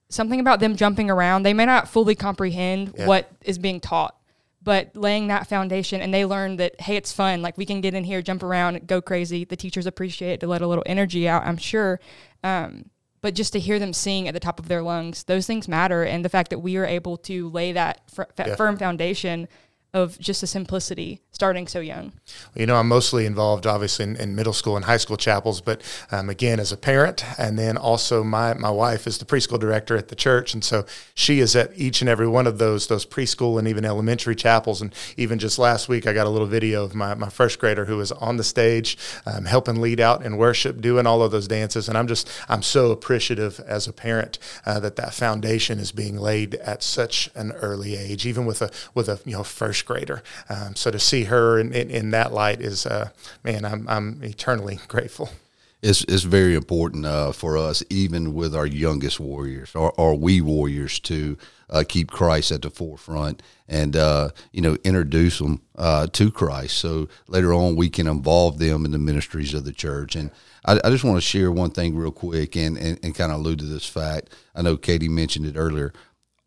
something 0.08 0.40
about 0.40 0.60
them 0.60 0.76
jumping 0.76 1.10
around, 1.10 1.42
they 1.42 1.54
may 1.54 1.66
not 1.66 1.88
fully 1.88 2.14
comprehend 2.14 2.94
yeah. 2.96 3.06
what 3.06 3.30
is 3.42 3.58
being 3.58 3.80
taught, 3.80 4.16
but 4.62 4.94
laying 4.96 5.28
that 5.28 5.46
foundation 5.46 6.00
and 6.00 6.12
they 6.12 6.24
learn 6.24 6.56
that, 6.56 6.80
hey, 6.80 6.96
it's 6.96 7.12
fun. 7.12 7.42
Like 7.42 7.58
we 7.58 7.66
can 7.66 7.80
get 7.80 7.94
in 7.94 8.04
here, 8.04 8.22
jump 8.22 8.42
around, 8.42 8.86
go 8.86 9.00
crazy. 9.00 9.44
The 9.44 9.56
teachers 9.56 9.86
appreciate 9.86 10.32
it 10.32 10.40
to 10.40 10.46
let 10.46 10.62
a 10.62 10.66
little 10.66 10.84
energy 10.86 11.28
out, 11.28 11.44
I'm 11.44 11.58
sure. 11.58 12.00
Um, 12.42 12.90
but 13.20 13.34
just 13.34 13.52
to 13.52 13.60
hear 13.60 13.78
them 13.78 13.92
sing 13.92 14.28
at 14.28 14.34
the 14.34 14.40
top 14.40 14.58
of 14.58 14.68
their 14.68 14.82
lungs, 14.82 15.24
those 15.24 15.46
things 15.46 15.68
matter. 15.68 16.02
And 16.02 16.24
the 16.24 16.28
fact 16.28 16.50
that 16.50 16.60
we 16.60 16.76
are 16.76 16.86
able 16.86 17.16
to 17.18 17.48
lay 17.50 17.72
that, 17.72 18.02
fr- 18.10 18.22
firm 18.56 18.76
foundation 18.78 19.48
of 19.94 20.18
just 20.18 20.42
the 20.42 20.46
simplicity 20.46 21.20
starting 21.30 21.66
so 21.66 21.80
young? 21.80 22.12
You 22.54 22.66
know, 22.66 22.76
I'm 22.76 22.88
mostly 22.88 23.24
involved, 23.24 23.66
obviously, 23.66 24.04
in, 24.04 24.16
in 24.16 24.34
middle 24.34 24.52
school 24.52 24.76
and 24.76 24.84
high 24.84 24.96
school 24.98 25.16
chapels, 25.16 25.60
but 25.60 25.82
um, 26.10 26.28
again, 26.28 26.60
as 26.60 26.72
a 26.72 26.76
parent, 26.76 27.24
and 27.38 27.58
then 27.58 27.76
also 27.76 28.22
my 28.22 28.54
my 28.54 28.70
wife 28.70 29.06
is 29.06 29.18
the 29.18 29.24
preschool 29.24 29.58
director 29.58 29.96
at 29.96 30.08
the 30.08 30.16
church, 30.16 30.52
and 30.52 30.62
so 30.62 30.84
she 31.14 31.40
is 31.40 31.56
at 31.56 31.70
each 31.76 32.00
and 32.00 32.08
every 32.08 32.28
one 32.28 32.46
of 32.46 32.58
those 32.58 32.88
those 32.88 33.06
preschool 33.06 33.58
and 33.58 33.66
even 33.66 33.84
elementary 33.84 34.34
chapels. 34.34 34.82
And 34.82 34.94
even 35.16 35.38
just 35.38 35.58
last 35.58 35.88
week, 35.88 36.06
I 36.06 36.12
got 36.12 36.26
a 36.26 36.30
little 36.30 36.46
video 36.46 36.84
of 36.84 36.94
my 36.94 37.14
my 37.14 37.30
first 37.30 37.58
grader 37.58 37.86
who 37.86 37.96
was 37.96 38.12
on 38.12 38.36
the 38.36 38.44
stage 38.44 38.98
um, 39.24 39.46
helping 39.46 39.80
lead 39.80 40.00
out 40.00 40.24
in 40.24 40.36
worship, 40.36 40.80
doing 40.80 41.06
all 41.06 41.22
of 41.22 41.30
those 41.30 41.48
dances, 41.48 41.88
and 41.88 41.96
I'm 41.96 42.08
just 42.08 42.28
I'm 42.48 42.62
so 42.62 42.90
appreciative 42.90 43.60
as 43.60 43.86
a 43.86 43.92
parent 43.92 44.38
uh, 44.66 44.80
that 44.80 44.96
that 44.96 45.14
foundation 45.14 45.78
is 45.78 45.92
being 45.92 46.18
laid 46.18 46.56
at 46.56 46.82
such 46.82 47.30
an 47.34 47.52
early 47.52 47.96
age, 47.96 48.26
even 48.26 48.44
with 48.44 48.60
a 48.60 48.70
with 48.94 49.08
a 49.08 49.20
you 49.24 49.32
know 49.32 49.44
first 49.44 49.77
first 49.78 49.86
grader. 49.86 50.22
Um, 50.48 50.74
so 50.74 50.90
to 50.90 50.98
see 50.98 51.24
her 51.24 51.58
in, 51.58 51.72
in, 51.72 51.90
in 51.90 52.10
that 52.10 52.32
light 52.32 52.60
is, 52.60 52.86
uh, 52.86 53.10
man, 53.44 53.64
I'm, 53.64 53.86
I'm 53.88 54.20
eternally 54.22 54.80
grateful. 54.88 55.30
It's, 55.80 56.04
it's 56.08 56.24
very 56.24 56.56
important 56.56 57.06
uh, 57.06 57.30
for 57.30 57.56
us, 57.56 57.84
even 57.88 58.34
with 58.34 58.54
our 58.54 58.66
youngest 58.66 59.20
warriors, 59.20 59.76
or, 59.76 59.92
or 59.96 60.16
we 60.16 60.40
warriors, 60.40 60.98
to 61.00 61.38
uh, 61.70 61.84
keep 61.88 62.10
Christ 62.10 62.50
at 62.50 62.62
the 62.62 62.70
forefront 62.70 63.42
and 63.68 63.94
uh, 63.94 64.30
you 64.50 64.62
know 64.62 64.76
introduce 64.82 65.38
them 65.38 65.60
uh, 65.76 66.08
to 66.08 66.32
Christ. 66.32 66.78
So 66.78 67.08
later 67.28 67.52
on, 67.52 67.76
we 67.76 67.90
can 67.90 68.08
involve 68.08 68.58
them 68.58 68.84
in 68.84 68.90
the 68.90 68.98
ministries 68.98 69.54
of 69.54 69.64
the 69.64 69.72
church. 69.72 70.16
And 70.16 70.32
I, 70.64 70.80
I 70.82 70.90
just 70.90 71.04
want 71.04 71.18
to 71.18 71.20
share 71.20 71.52
one 71.52 71.70
thing 71.70 71.94
real 71.94 72.10
quick 72.10 72.56
and, 72.56 72.76
and, 72.76 72.98
and 73.04 73.14
kind 73.14 73.30
of 73.30 73.38
allude 73.38 73.60
to 73.60 73.66
this 73.66 73.86
fact. 73.86 74.34
I 74.56 74.62
know 74.62 74.76
Katie 74.76 75.08
mentioned 75.08 75.46
it 75.46 75.56
earlier 75.56 75.92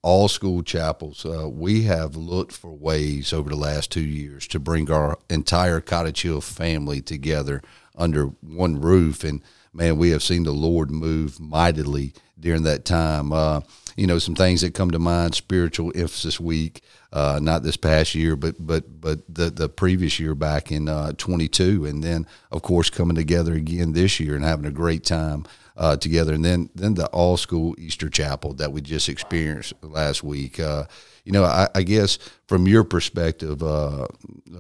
all 0.03 0.27
school 0.27 0.63
chapels, 0.63 1.25
uh, 1.25 1.48
we 1.48 1.84
have 1.84 2.15
looked 2.15 2.53
for 2.53 2.72
ways 2.72 3.31
over 3.34 3.50
the 3.50 3.55
last 3.55 3.91
two 3.91 4.01
years 4.01 4.48
to 4.48 4.60
bring 4.60 4.89
our 4.89 5.17
entire 5.29 5.79
Cottage 5.79 6.24
Hill 6.24 6.41
family 6.41 7.01
together 7.01 7.62
under 7.96 8.27
one 8.41 8.81
roof. 8.81 9.24
And 9.24 9.43
man, 9.74 9.98
we 9.98 10.10
have 10.10 10.24
seen 10.24 10.43
the 10.43 10.51
Lord 10.51 10.89
move 10.89 11.39
mightily 11.39 12.13
during 12.39 12.63
that 12.63 12.84
time. 12.84 13.31
Uh, 13.31 13.62
you 13.96 14.08
know, 14.08 14.17
some 14.17 14.36
things 14.36 14.62
that 14.62 14.74
come 14.74 14.89
to 14.91 15.00
mind: 15.00 15.36
spiritual 15.36 15.91
emphasis 15.93 16.39
week, 16.39 16.81
uh, 17.13 17.39
not 17.41 17.62
this 17.62 17.77
past 17.77 18.15
year, 18.15 18.36
but 18.36 18.55
but 18.65 19.01
but 19.01 19.20
the 19.29 19.51
the 19.51 19.70
previous 19.70 20.20
year 20.20 20.34
back 20.34 20.72
in 20.72 20.89
uh, 20.89 21.12
22, 21.17 21.86
and 21.86 22.03
then 22.03 22.25
of 22.51 22.63
course 22.63 22.89
coming 22.89 23.15
together 23.15 23.53
again 23.53 23.93
this 23.93 24.20
year 24.20 24.36
and 24.36 24.46
having 24.46 24.65
a 24.65 24.72
great 24.72 25.03
time 25.03 25.46
uh, 25.77 25.95
together, 25.97 26.33
and 26.33 26.43
then 26.43 26.69
then 26.75 26.95
the 26.95 27.07
all 27.07 27.37
school 27.37 27.75
Easter 27.77 28.09
chapel 28.09 28.53
that 28.55 28.71
we 28.71 28.81
just 28.81 29.09
experienced 29.09 29.73
last 29.81 30.23
week. 30.23 30.59
Uh, 30.59 30.85
you 31.23 31.31
know, 31.31 31.43
I, 31.43 31.67
I, 31.75 31.83
guess 31.83 32.17
from 32.47 32.67
your 32.67 32.83
perspective, 32.83 33.61
uh, 33.61 34.03
uh 34.03 34.07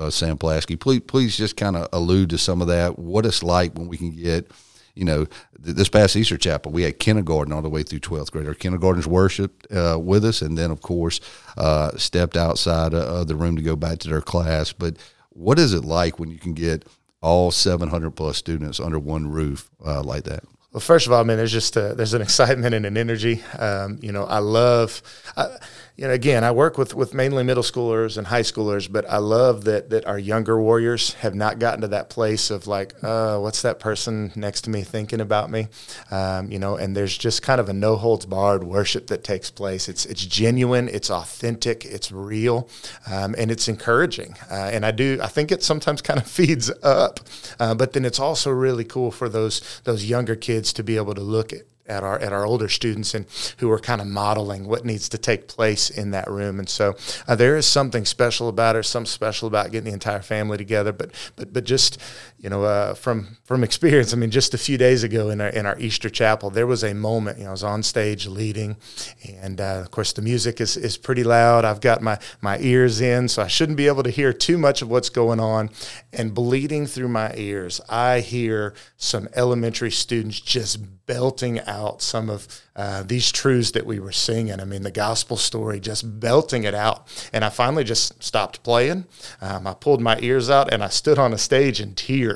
Samplaski, 0.09 0.79
please 0.79 1.01
please 1.01 1.35
just 1.37 1.57
kind 1.57 1.75
of 1.75 1.87
allude 1.91 2.29
to 2.29 2.37
some 2.37 2.61
of 2.61 2.67
that. 2.67 2.99
What 2.99 3.25
it's 3.25 3.43
like 3.43 3.77
when 3.77 3.87
we 3.87 3.97
can 3.97 4.11
get 4.11 4.51
you 4.95 5.05
know, 5.05 5.25
this 5.57 5.89
past 5.89 6.15
Easter 6.15 6.37
chapel, 6.37 6.71
we 6.71 6.83
had 6.83 6.99
kindergarten 6.99 7.53
all 7.53 7.61
the 7.61 7.69
way 7.69 7.83
through 7.83 7.99
12th 7.99 8.31
grade. 8.31 8.47
Our 8.47 8.53
kindergartners 8.53 9.07
worshiped 9.07 9.71
uh, 9.71 9.97
with 10.01 10.25
us 10.25 10.41
and 10.41 10.57
then, 10.57 10.71
of 10.71 10.81
course, 10.81 11.19
uh, 11.57 11.95
stepped 11.97 12.35
outside 12.35 12.93
of 12.93 13.27
the 13.27 13.35
room 13.35 13.55
to 13.55 13.61
go 13.61 13.75
back 13.75 13.99
to 13.99 14.09
their 14.09 14.21
class. 14.21 14.73
But 14.73 14.97
what 15.29 15.59
is 15.59 15.73
it 15.73 15.85
like 15.85 16.19
when 16.19 16.29
you 16.29 16.37
can 16.37 16.53
get 16.53 16.87
all 17.21 17.51
700 17.51 18.11
plus 18.11 18.37
students 18.37 18.79
under 18.79 18.99
one 18.99 19.27
roof 19.27 19.69
uh, 19.85 20.03
like 20.03 20.23
that? 20.23 20.43
Well, 20.71 20.79
first 20.79 21.05
of 21.05 21.11
all, 21.11 21.19
I 21.19 21.23
mean, 21.23 21.35
there's 21.35 21.51
just 21.51 21.75
a, 21.75 21.93
there's 21.95 22.13
an 22.13 22.21
excitement 22.21 22.73
and 22.73 22.85
an 22.85 22.95
energy. 22.95 23.43
Um, 23.57 23.99
you 24.01 24.11
know, 24.11 24.23
I 24.23 24.39
love. 24.39 25.01
I, 25.35 25.57
you 26.01 26.07
know, 26.07 26.13
again, 26.13 26.43
I 26.43 26.49
work 26.49 26.79
with, 26.79 26.95
with 26.95 27.13
mainly 27.13 27.43
middle 27.43 27.61
schoolers 27.61 28.17
and 28.17 28.25
high 28.25 28.41
schoolers, 28.41 28.91
but 28.91 29.07
I 29.07 29.17
love 29.17 29.65
that 29.65 29.91
that 29.91 30.07
our 30.07 30.17
younger 30.17 30.59
warriors 30.59 31.13
have 31.13 31.35
not 31.35 31.59
gotten 31.59 31.81
to 31.81 31.89
that 31.89 32.09
place 32.09 32.49
of 32.49 32.65
like, 32.65 32.95
uh, 33.03 33.37
what's 33.37 33.61
that 33.61 33.79
person 33.79 34.31
next 34.35 34.61
to 34.61 34.71
me 34.71 34.81
thinking 34.81 35.21
about 35.21 35.51
me? 35.51 35.67
Um, 36.09 36.51
you 36.51 36.57
know, 36.57 36.75
and 36.75 36.97
there's 36.97 37.15
just 37.15 37.43
kind 37.43 37.61
of 37.61 37.69
a 37.69 37.73
no 37.73 37.97
holds 37.97 38.25
barred 38.25 38.63
worship 38.63 39.07
that 39.07 39.23
takes 39.23 39.51
place. 39.51 39.87
It's 39.87 40.07
it's 40.07 40.25
genuine, 40.25 40.89
it's 40.89 41.11
authentic, 41.11 41.85
it's 41.85 42.11
real, 42.11 42.67
um, 43.05 43.35
and 43.37 43.51
it's 43.51 43.67
encouraging. 43.67 44.35
Uh, 44.49 44.71
and 44.73 44.83
I 44.83 44.89
do 44.89 45.19
I 45.21 45.27
think 45.27 45.51
it 45.51 45.61
sometimes 45.61 46.01
kind 46.09 46.19
of 46.19 46.25
feeds 46.25 46.71
up, 46.81 47.19
uh, 47.59 47.75
but 47.75 47.93
then 47.93 48.05
it's 48.05 48.19
also 48.19 48.49
really 48.49 48.85
cool 48.85 49.11
for 49.11 49.29
those 49.29 49.79
those 49.83 50.05
younger 50.05 50.35
kids 50.35 50.73
to 50.73 50.83
be 50.83 50.97
able 50.97 51.13
to 51.13 51.21
look 51.21 51.53
at 51.53 51.61
at 51.87 52.03
our 52.03 52.19
at 52.19 52.31
our 52.31 52.45
older 52.45 52.69
students 52.69 53.13
and 53.13 53.25
who 53.57 53.69
are 53.71 53.79
kind 53.79 54.01
of 54.01 54.07
modeling 54.07 54.67
what 54.67 54.85
needs 54.85 55.09
to 55.09 55.17
take 55.17 55.47
place 55.47 55.89
in 55.89 56.11
that 56.11 56.29
room. 56.29 56.59
And 56.59 56.69
so 56.69 56.95
uh, 57.27 57.35
there 57.35 57.57
is 57.57 57.65
something 57.65 58.05
special 58.05 58.47
about 58.47 58.75
it, 58.75 58.83
some 58.83 59.05
special 59.05 59.47
about 59.47 59.71
getting 59.71 59.85
the 59.85 59.93
entire 59.93 60.21
family 60.21 60.57
together. 60.57 60.91
But 60.91 61.11
but 61.35 61.53
but 61.53 61.63
just 61.63 61.99
you 62.41 62.49
know 62.49 62.63
uh, 62.63 62.95
from 62.95 63.37
from 63.43 63.63
experience, 63.63 64.13
I 64.13 64.17
mean, 64.17 64.31
just 64.31 64.55
a 64.55 64.57
few 64.57 64.75
days 64.75 65.03
ago 65.03 65.29
in 65.29 65.39
our 65.39 65.49
in 65.49 65.67
our 65.67 65.77
Easter 65.79 66.09
chapel, 66.09 66.49
there 66.49 66.65
was 66.65 66.83
a 66.83 66.93
moment. 66.93 67.37
You 67.37 67.43
know, 67.43 67.49
I 67.49 67.51
was 67.51 67.63
on 67.63 67.83
stage 67.83 68.25
leading, 68.25 68.77
and 69.41 69.61
uh, 69.61 69.79
of 69.79 69.91
course 69.91 70.11
the 70.13 70.23
music 70.23 70.59
is 70.59 70.75
is 70.75 70.97
pretty 70.97 71.23
loud. 71.23 71.65
I've 71.65 71.81
got 71.81 72.01
my 72.01 72.17
my 72.41 72.57
ears 72.59 72.99
in, 72.99 73.27
so 73.27 73.43
I 73.43 73.47
shouldn't 73.47 73.77
be 73.77 73.85
able 73.85 74.01
to 74.03 74.09
hear 74.09 74.33
too 74.33 74.57
much 74.57 74.81
of 74.81 74.89
what's 74.89 75.09
going 75.09 75.39
on. 75.39 75.69
And 76.11 76.33
bleeding 76.33 76.87
through 76.87 77.09
my 77.09 77.31
ears, 77.35 77.79
I 77.87 78.21
hear 78.21 78.73
some 78.97 79.29
elementary 79.35 79.91
students 79.91 80.39
just 80.39 80.79
belting 81.11 81.59
out 81.67 82.01
some 82.01 82.29
of 82.29 82.47
uh, 82.73 83.03
these 83.03 83.33
truths 83.33 83.71
that 83.71 83.85
we 83.85 83.99
were 83.99 84.13
singing. 84.13 84.61
I 84.61 84.63
mean, 84.63 84.83
the 84.83 84.91
gospel 84.91 85.35
story, 85.35 85.81
just 85.81 86.21
belting 86.21 86.63
it 86.63 86.73
out. 86.73 87.05
And 87.33 87.43
I 87.43 87.49
finally 87.49 87.83
just 87.83 88.23
stopped 88.23 88.63
playing. 88.63 89.03
Um, 89.41 89.67
I 89.67 89.73
pulled 89.73 89.99
my 89.99 90.17
ears 90.21 90.49
out 90.49 90.71
and 90.71 90.81
I 90.81 90.87
stood 90.87 91.19
on 91.19 91.33
a 91.33 91.37
stage 91.37 91.81
in 91.81 91.95
tears, 91.95 92.30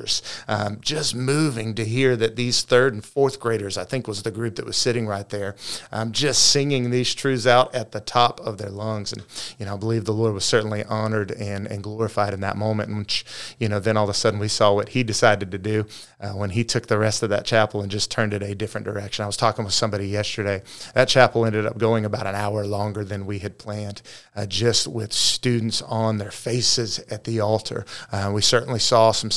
um, 0.47 0.79
just 0.81 1.15
moving 1.15 1.75
to 1.75 1.85
hear 1.85 2.15
that 2.15 2.35
these 2.35 2.63
third 2.63 2.93
and 2.93 3.03
fourth 3.03 3.39
graders, 3.39 3.77
I 3.77 3.83
think 3.83 4.07
was 4.07 4.23
the 4.23 4.31
group 4.31 4.55
that 4.55 4.65
was 4.65 4.77
sitting 4.77 5.07
right 5.07 5.27
there, 5.29 5.55
um, 5.91 6.11
just 6.11 6.51
singing 6.51 6.91
these 6.91 7.13
truths 7.13 7.47
out 7.47 7.73
at 7.73 7.91
the 7.91 7.99
top 7.99 8.39
of 8.41 8.57
their 8.57 8.69
lungs. 8.69 9.13
And, 9.13 9.23
you 9.59 9.65
know, 9.65 9.75
I 9.75 9.77
believe 9.77 10.05
the 10.05 10.13
Lord 10.13 10.33
was 10.33 10.45
certainly 10.45 10.83
honored 10.83 11.31
and, 11.31 11.67
and 11.67 11.83
glorified 11.83 12.33
in 12.33 12.41
that 12.41 12.57
moment, 12.57 12.95
which, 12.97 13.25
you 13.59 13.69
know, 13.69 13.79
then 13.79 13.97
all 13.97 14.05
of 14.05 14.09
a 14.09 14.13
sudden 14.13 14.39
we 14.39 14.47
saw 14.47 14.73
what 14.73 14.89
he 14.89 15.03
decided 15.03 15.51
to 15.51 15.57
do 15.57 15.85
uh, 16.19 16.29
when 16.29 16.51
he 16.51 16.63
took 16.63 16.87
the 16.87 16.97
rest 16.97 17.23
of 17.23 17.29
that 17.29 17.45
chapel 17.45 17.81
and 17.81 17.91
just 17.91 18.11
turned 18.11 18.33
it 18.33 18.43
a 18.43 18.55
different 18.55 18.85
direction. 18.85 19.23
I 19.23 19.27
was 19.27 19.37
talking 19.37 19.65
with 19.65 19.73
somebody 19.73 20.07
yesterday. 20.07 20.63
That 20.93 21.07
chapel 21.07 21.45
ended 21.45 21.65
up 21.65 21.77
going 21.77 22.05
about 22.05 22.27
an 22.27 22.35
hour 22.35 22.65
longer 22.65 23.03
than 23.03 23.25
we 23.25 23.39
had 23.39 23.57
planned, 23.57 24.01
uh, 24.35 24.45
just 24.45 24.87
with 24.87 25.13
students 25.13 25.81
on 25.81 26.17
their 26.17 26.31
faces 26.31 26.99
at 27.11 27.23
the 27.23 27.39
altar. 27.39 27.85
Uh, 28.11 28.31
we 28.33 28.41
certainly 28.41 28.79
saw 28.79 29.11
some 29.11 29.31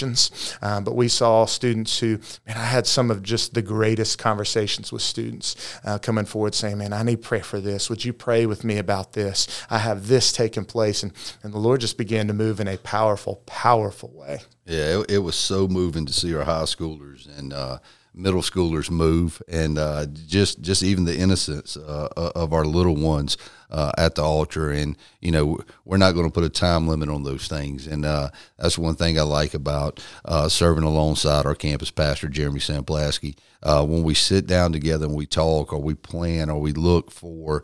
salvations, 0.00 0.58
uh, 0.62 0.80
but 0.80 0.96
we 0.96 1.08
saw 1.08 1.46
students 1.46 1.98
who, 1.98 2.18
man, 2.46 2.56
I 2.56 2.64
had 2.64 2.86
some 2.86 3.10
of 3.10 3.22
just 3.22 3.54
the 3.54 3.62
greatest 3.62 4.18
conversations 4.18 4.92
with 4.92 5.02
students 5.02 5.78
uh, 5.84 5.98
coming 5.98 6.24
forward 6.24 6.54
saying, 6.54 6.78
man, 6.78 6.92
I 6.92 7.02
need 7.02 7.22
prayer 7.22 7.42
for 7.42 7.60
this. 7.60 7.90
Would 7.90 8.04
you 8.04 8.12
pray 8.12 8.46
with 8.46 8.64
me 8.64 8.78
about 8.78 9.12
this? 9.12 9.64
I 9.70 9.78
have 9.78 10.08
this 10.08 10.32
taking 10.32 10.64
place. 10.64 11.02
And, 11.02 11.12
and 11.42 11.52
the 11.52 11.58
Lord 11.58 11.80
just 11.80 11.98
began 11.98 12.26
to 12.28 12.34
move 12.34 12.60
in 12.60 12.68
a 12.68 12.78
powerful, 12.78 13.36
powerful 13.46 14.10
way. 14.12 14.40
Yeah, 14.66 15.00
it, 15.00 15.10
it 15.10 15.18
was 15.18 15.36
so 15.36 15.68
moving 15.68 16.06
to 16.06 16.12
see 16.12 16.34
our 16.34 16.44
high 16.44 16.62
schoolers 16.62 17.26
and 17.38 17.52
uh, 17.52 17.78
middle 18.14 18.42
schoolers 18.42 18.90
move, 18.90 19.42
and 19.48 19.78
uh, 19.78 20.06
just 20.06 20.60
just 20.60 20.82
even 20.82 21.04
the 21.04 21.16
innocence 21.16 21.76
uh, 21.76 22.08
of 22.16 22.52
our 22.52 22.64
little 22.64 22.96
ones 22.96 23.36
uh, 23.70 23.92
at 23.96 24.14
the 24.14 24.22
altar. 24.22 24.70
And 24.70 24.96
you 25.20 25.30
know, 25.30 25.60
we're 25.84 25.96
not 25.96 26.12
going 26.12 26.26
to 26.26 26.32
put 26.32 26.44
a 26.44 26.48
time 26.48 26.88
limit 26.88 27.08
on 27.08 27.22
those 27.22 27.48
things, 27.48 27.86
and 27.86 28.04
uh, 28.04 28.30
that's 28.58 28.78
one 28.78 28.94
thing 28.94 29.18
I 29.18 29.22
like 29.22 29.54
about 29.54 30.02
uh, 30.24 30.48
serving 30.48 30.84
alongside 30.84 31.46
our 31.46 31.54
campus 31.54 31.90
pastor 31.90 32.28
Jeremy 32.28 32.60
Samplaski. 32.60 33.36
Uh, 33.62 33.84
when 33.84 34.02
we 34.02 34.14
sit 34.14 34.46
down 34.46 34.72
together 34.72 35.04
and 35.04 35.14
we 35.14 35.26
talk, 35.26 35.72
or 35.72 35.82
we 35.82 35.94
plan, 35.94 36.48
or 36.48 36.58
we 36.60 36.72
look 36.72 37.10
for 37.10 37.62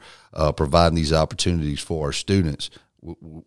providing 0.54 0.94
these 0.94 1.12
opportunities 1.12 1.80
for 1.80 2.06
our 2.06 2.12
students, 2.12 2.68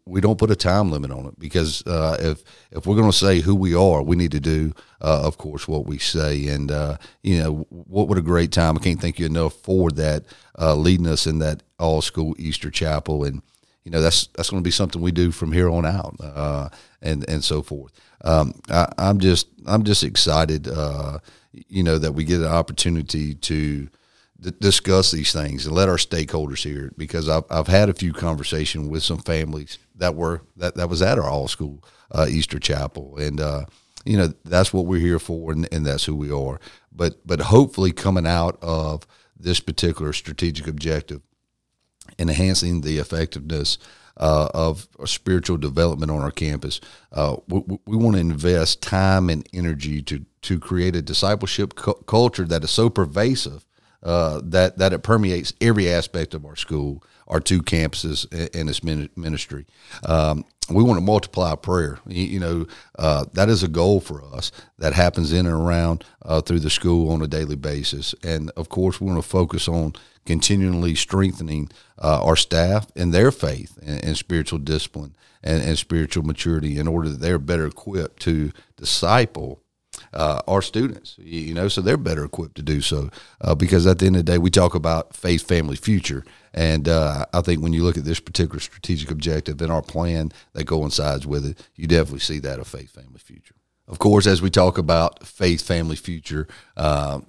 we 0.06 0.22
don't 0.22 0.38
put 0.38 0.52
a 0.52 0.56
time 0.56 0.92
limit 0.92 1.12
on 1.12 1.26
it 1.26 1.40
because 1.40 1.86
uh, 1.86 2.18
if 2.20 2.44
if 2.72 2.86
we're 2.86 2.96
going 2.96 3.12
to 3.12 3.18
say 3.18 3.40
who 3.40 3.56
we 3.56 3.76
are, 3.76 4.02
we 4.02 4.16
need 4.16 4.32
to 4.32 4.40
do, 4.40 4.74
uh, 5.02 5.22
of 5.24 5.38
course, 5.38 5.68
what 5.68 5.86
we 5.86 5.98
say. 5.98 6.48
And 6.48 6.72
uh, 6.72 6.98
you 7.24 7.40
know, 7.40 7.66
what 7.70 8.08
would 8.08 8.18
a 8.18 8.22
great 8.22 8.52
time! 8.52 8.78
I 8.78 8.82
can't 8.82 9.02
thank 9.02 9.20
you 9.20 9.26
enough 9.26 9.54
for 9.54 9.92
that, 9.92 10.24
uh, 10.58 10.76
leading 10.76 11.08
us 11.08 11.28
in 11.28 11.40
that 11.40 11.64
all 11.78 12.02
school 12.02 12.36
Easter 12.40 12.72
chapel, 12.72 13.24
and 13.24 13.42
you 13.84 13.92
know 13.92 14.02
that's 14.02 14.28
that's 14.28 14.50
going 14.50 14.64
to 14.64 14.68
be 14.68 14.72
something 14.72 15.02
we 15.02 15.12
do 15.12 15.32
from 15.32 15.52
here 15.52 15.70
on 15.70 15.86
out, 15.86 16.16
uh, 16.22 16.70
and 17.02 17.28
and 17.30 17.44
so 17.44 17.62
forth. 17.62 17.92
Um, 18.24 18.54
I, 18.70 18.88
am 18.98 19.20
just 19.20 19.48
I'm 19.66 19.84
just 19.84 20.04
excited, 20.04 20.68
uh, 20.68 21.20
you 21.52 21.84
know, 21.84 21.98
that 21.98 22.14
we 22.14 22.24
get 22.24 22.42
an 22.42 22.48
opportunity 22.48 23.36
to 23.36 23.90
discuss 24.42 25.12
these 25.12 25.34
things 25.34 25.66
and 25.66 25.76
let 25.76 25.90
our 25.90 25.98
stakeholders 25.98 26.64
hear 26.64 26.88
it 26.88 26.98
because 26.98 27.28
I've, 27.28 27.44
I've 27.50 27.68
had 27.68 27.90
a 27.90 27.94
few 27.94 28.14
conversations 28.14 28.88
with 28.88 29.04
some 29.04 29.20
families 29.20 29.78
that 29.96 30.16
were 30.16 30.42
that, 30.56 30.76
that 30.76 30.90
was 30.90 31.02
at 31.02 31.20
our 31.20 31.30
all 31.30 31.48
school 31.48 31.84
uh, 32.12 32.28
Easter 32.30 32.60
chapel 32.60 33.18
and 33.18 33.40
uh, 33.42 33.66
you 34.06 34.18
know 34.18 34.34
that's 34.46 34.74
what 34.74 34.86
we're 34.86 35.00
here 35.00 35.20
for 35.20 35.52
and, 35.52 35.68
and, 35.74 35.86
that's 35.86 36.06
who 36.06 36.16
we 36.16 36.32
are 36.32 36.60
but 36.92 37.16
but 37.28 37.42
hopefully 37.42 37.92
coming 37.92 38.26
out 38.26 38.58
of 38.62 39.06
this 39.38 39.60
particular 39.60 40.14
strategic 40.14 40.68
objective 40.68 41.22
enhancing 42.18 42.82
the 42.82 42.98
effectiveness 42.98 43.78
uh, 44.18 44.50
of 44.54 44.88
spiritual 45.06 45.58
development 45.58 46.12
on 46.12 46.22
our 46.22 46.32
campus. 46.32 46.82
Uh, 47.12 47.38
we, 47.48 47.80
we 47.86 47.96
want 47.96 48.16
to 48.16 48.20
invest 48.20 48.82
time 48.82 49.30
and 49.30 49.48
energy 49.54 50.02
to 50.02 50.26
to 50.42 50.60
create 50.60 50.96
a 50.96 51.02
discipleship 51.02 51.76
cu- 51.76 52.02
culture 52.06 52.46
that 52.46 52.64
is 52.64 52.72
so 52.72 52.90
pervasive 52.90 53.66
uh, 54.04 54.42
that 54.44 54.78
that 54.78 54.94
it 54.94 55.04
permeates 55.04 55.54
every 55.62 55.90
aspect 55.90 56.34
of 56.34 56.46
our 56.46 56.56
school, 56.56 57.04
our 57.28 57.40
two 57.40 57.62
campuses, 57.62 58.26
and 58.54 58.70
its 58.70 58.84
ministry. 58.84 59.66
Um, 60.06 60.46
we 60.70 60.84
want 60.84 60.98
to 60.98 61.06
multiply 61.06 61.56
prayer. 61.56 62.00
You, 62.08 62.40
know, 62.40 62.68
uh, 62.98 63.26
that 63.34 63.50
is 63.50 63.64
a 63.64 63.68
goal 63.68 64.00
for 64.00 64.24
us 64.24 64.52
that 64.78 64.94
happens 64.94 65.34
in 65.34 65.46
and 65.46 65.56
around 65.56 66.04
uh, 66.24 66.42
through 66.42 66.60
the 66.60 66.70
school 66.70 67.12
on 67.12 67.22
a 67.22 67.28
daily 67.28 67.56
basis. 67.56 68.14
And 68.24 68.52
of 68.56 68.70
course, 68.70 69.02
we 69.02 69.08
want 69.08 69.22
to 69.22 69.28
focus 69.28 69.68
on 69.68 69.94
continually 70.26 70.96
strengthening 70.96 71.70
uh, 71.98 72.24
our 72.24 72.36
staff 72.36 72.88
and 72.96 73.14
their 73.14 73.32
faith 73.32 73.80
and, 73.82 74.04
and 74.04 74.18
spiritual 74.18 74.60
discipline 74.60 75.16
and, 75.42 75.64
and, 75.64 75.78
spiritual 75.78 76.24
maturity 76.24 76.78
in 76.78 76.88
order 76.88 77.10
that 77.10 77.20
they're 77.20 77.40
better 77.40 77.66
equipped 77.66 78.22
to 78.22 78.52
disciple 78.78 79.62
uh, 80.14 80.42
our 80.48 80.62
students, 80.62 81.16
you 81.18 81.54
know, 81.54 81.68
so 81.68 81.82
they're 81.82 81.98
better 81.98 82.26
equipped 82.26 82.56
to 82.56 82.62
do 82.62 82.82
so. 82.82 83.10
Uh, 83.42 83.56
because 83.56 83.86
at 83.88 84.00
the 84.00 84.06
end 84.06 84.16
of 84.16 84.26
the 84.26 84.32
day, 84.32 84.38
we 84.38 84.50
talk 84.50 84.76
about 84.76 85.16
faith, 85.16 85.48
family, 85.48 85.76
future. 85.76 86.24
And 86.54 86.88
uh, 86.88 87.26
I 87.34 87.42
think 87.42 87.62
when 87.62 87.74
you 87.74 87.84
look 87.84 87.98
at 87.98 88.06
this 88.06 88.20
particular 88.20 88.60
strategic 88.60 89.12
objective 89.12 89.62
and 89.62 89.72
our 89.72 89.82
plan 89.82 90.32
that 90.54 90.68
coincides 90.68 91.28
with 91.28 91.46
it, 91.46 91.68
you 91.76 91.88
definitely 91.88 92.20
see 92.20 92.40
that 92.40 92.60
of 92.60 92.68
faith, 92.68 92.92
family, 92.92 93.20
future. 93.20 93.56
Of 93.88 93.98
course, 93.98 94.28
as 94.28 94.42
we 94.42 94.52
talk 94.52 94.78
about 94.78 95.26
faith, 95.26 95.66
family, 95.66 95.96
future, 95.96 96.48
uh, 96.78 97.22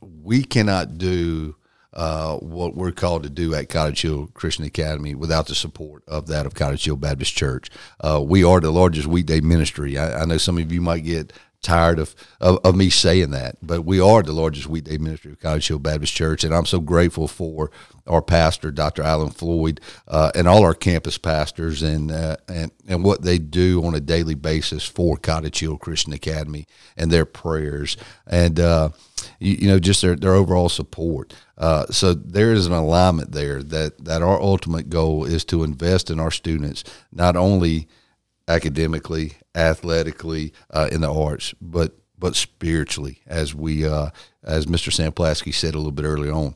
we 0.00 0.42
cannot 0.42 0.96
do 0.96 1.54
uh, 1.92 2.36
what 2.38 2.74
we're 2.74 2.92
called 2.92 3.22
to 3.22 3.28
do 3.28 3.54
at 3.54 3.68
Cottage 3.68 4.00
Hill 4.00 4.28
Christian 4.32 4.64
Academy 4.64 5.14
without 5.14 5.46
the 5.46 5.54
support 5.54 6.02
of 6.08 6.26
that 6.28 6.46
of 6.46 6.54
Cottage 6.54 6.84
Hill 6.84 6.96
Baptist 6.96 7.34
Church. 7.34 7.68
Uh, 8.00 8.22
we 8.24 8.42
are 8.42 8.60
the 8.60 8.70
largest 8.70 9.06
weekday 9.06 9.40
ministry. 9.40 9.98
I, 9.98 10.22
I, 10.22 10.24
know 10.24 10.38
some 10.38 10.56
of 10.56 10.72
you 10.72 10.80
might 10.80 11.04
get 11.04 11.34
tired 11.62 11.98
of, 11.98 12.14
of, 12.40 12.58
of, 12.64 12.74
me 12.74 12.90
saying 12.90 13.30
that, 13.30 13.56
but 13.62 13.82
we 13.82 14.00
are 14.00 14.22
the 14.22 14.32
largest 14.32 14.66
weekday 14.66 14.98
ministry 14.98 15.30
of 15.30 15.40
Cottage 15.40 15.68
Hill 15.68 15.78
Baptist 15.78 16.12
Church, 16.12 16.42
and 16.42 16.52
I'm 16.52 16.66
so 16.66 16.80
grateful 16.80 17.28
for 17.28 17.70
our 18.06 18.20
pastor, 18.20 18.72
Dr. 18.72 19.02
Alan 19.02 19.30
Floyd, 19.30 19.80
uh, 20.08 20.32
and 20.34 20.48
all 20.48 20.64
our 20.64 20.74
campus 20.74 21.18
pastors, 21.18 21.82
and 21.82 22.10
uh, 22.10 22.36
and 22.48 22.72
and 22.88 23.04
what 23.04 23.22
they 23.22 23.38
do 23.38 23.84
on 23.84 23.94
a 23.94 24.00
daily 24.00 24.34
basis 24.34 24.84
for 24.84 25.16
Cottage 25.16 25.60
Hill 25.60 25.78
Christian 25.78 26.12
Academy 26.12 26.66
and 26.96 27.10
their 27.10 27.24
prayers, 27.24 27.96
and 28.26 28.58
uh, 28.58 28.88
you, 29.38 29.52
you, 29.52 29.68
know 29.68 29.78
just 29.78 30.02
their 30.02 30.16
their 30.16 30.34
overall 30.34 30.68
support. 30.68 31.32
Uh, 31.56 31.86
so 31.86 32.12
there 32.12 32.52
is 32.52 32.66
an 32.66 32.72
alignment 32.72 33.30
there 33.30 33.62
that 33.62 34.04
that 34.04 34.20
our 34.20 34.40
ultimate 34.40 34.90
goal 34.90 35.24
is 35.24 35.44
to 35.44 35.62
invest 35.62 36.10
in 36.10 36.18
our 36.18 36.32
students, 36.32 36.82
not 37.12 37.36
only 37.36 37.86
academically, 38.48 39.32
athletically, 39.54 40.52
uh, 40.70 40.88
in 40.90 41.00
the 41.00 41.12
arts, 41.12 41.54
but 41.60 41.96
but 42.18 42.36
spiritually, 42.36 43.18
as 43.26 43.54
we 43.54 43.86
uh, 43.86 44.10
as 44.44 44.66
Mr. 44.66 44.90
Samplaski 44.90 45.52
said 45.52 45.74
a 45.74 45.78
little 45.78 45.92
bit 45.92 46.04
earlier 46.04 46.32
on. 46.32 46.54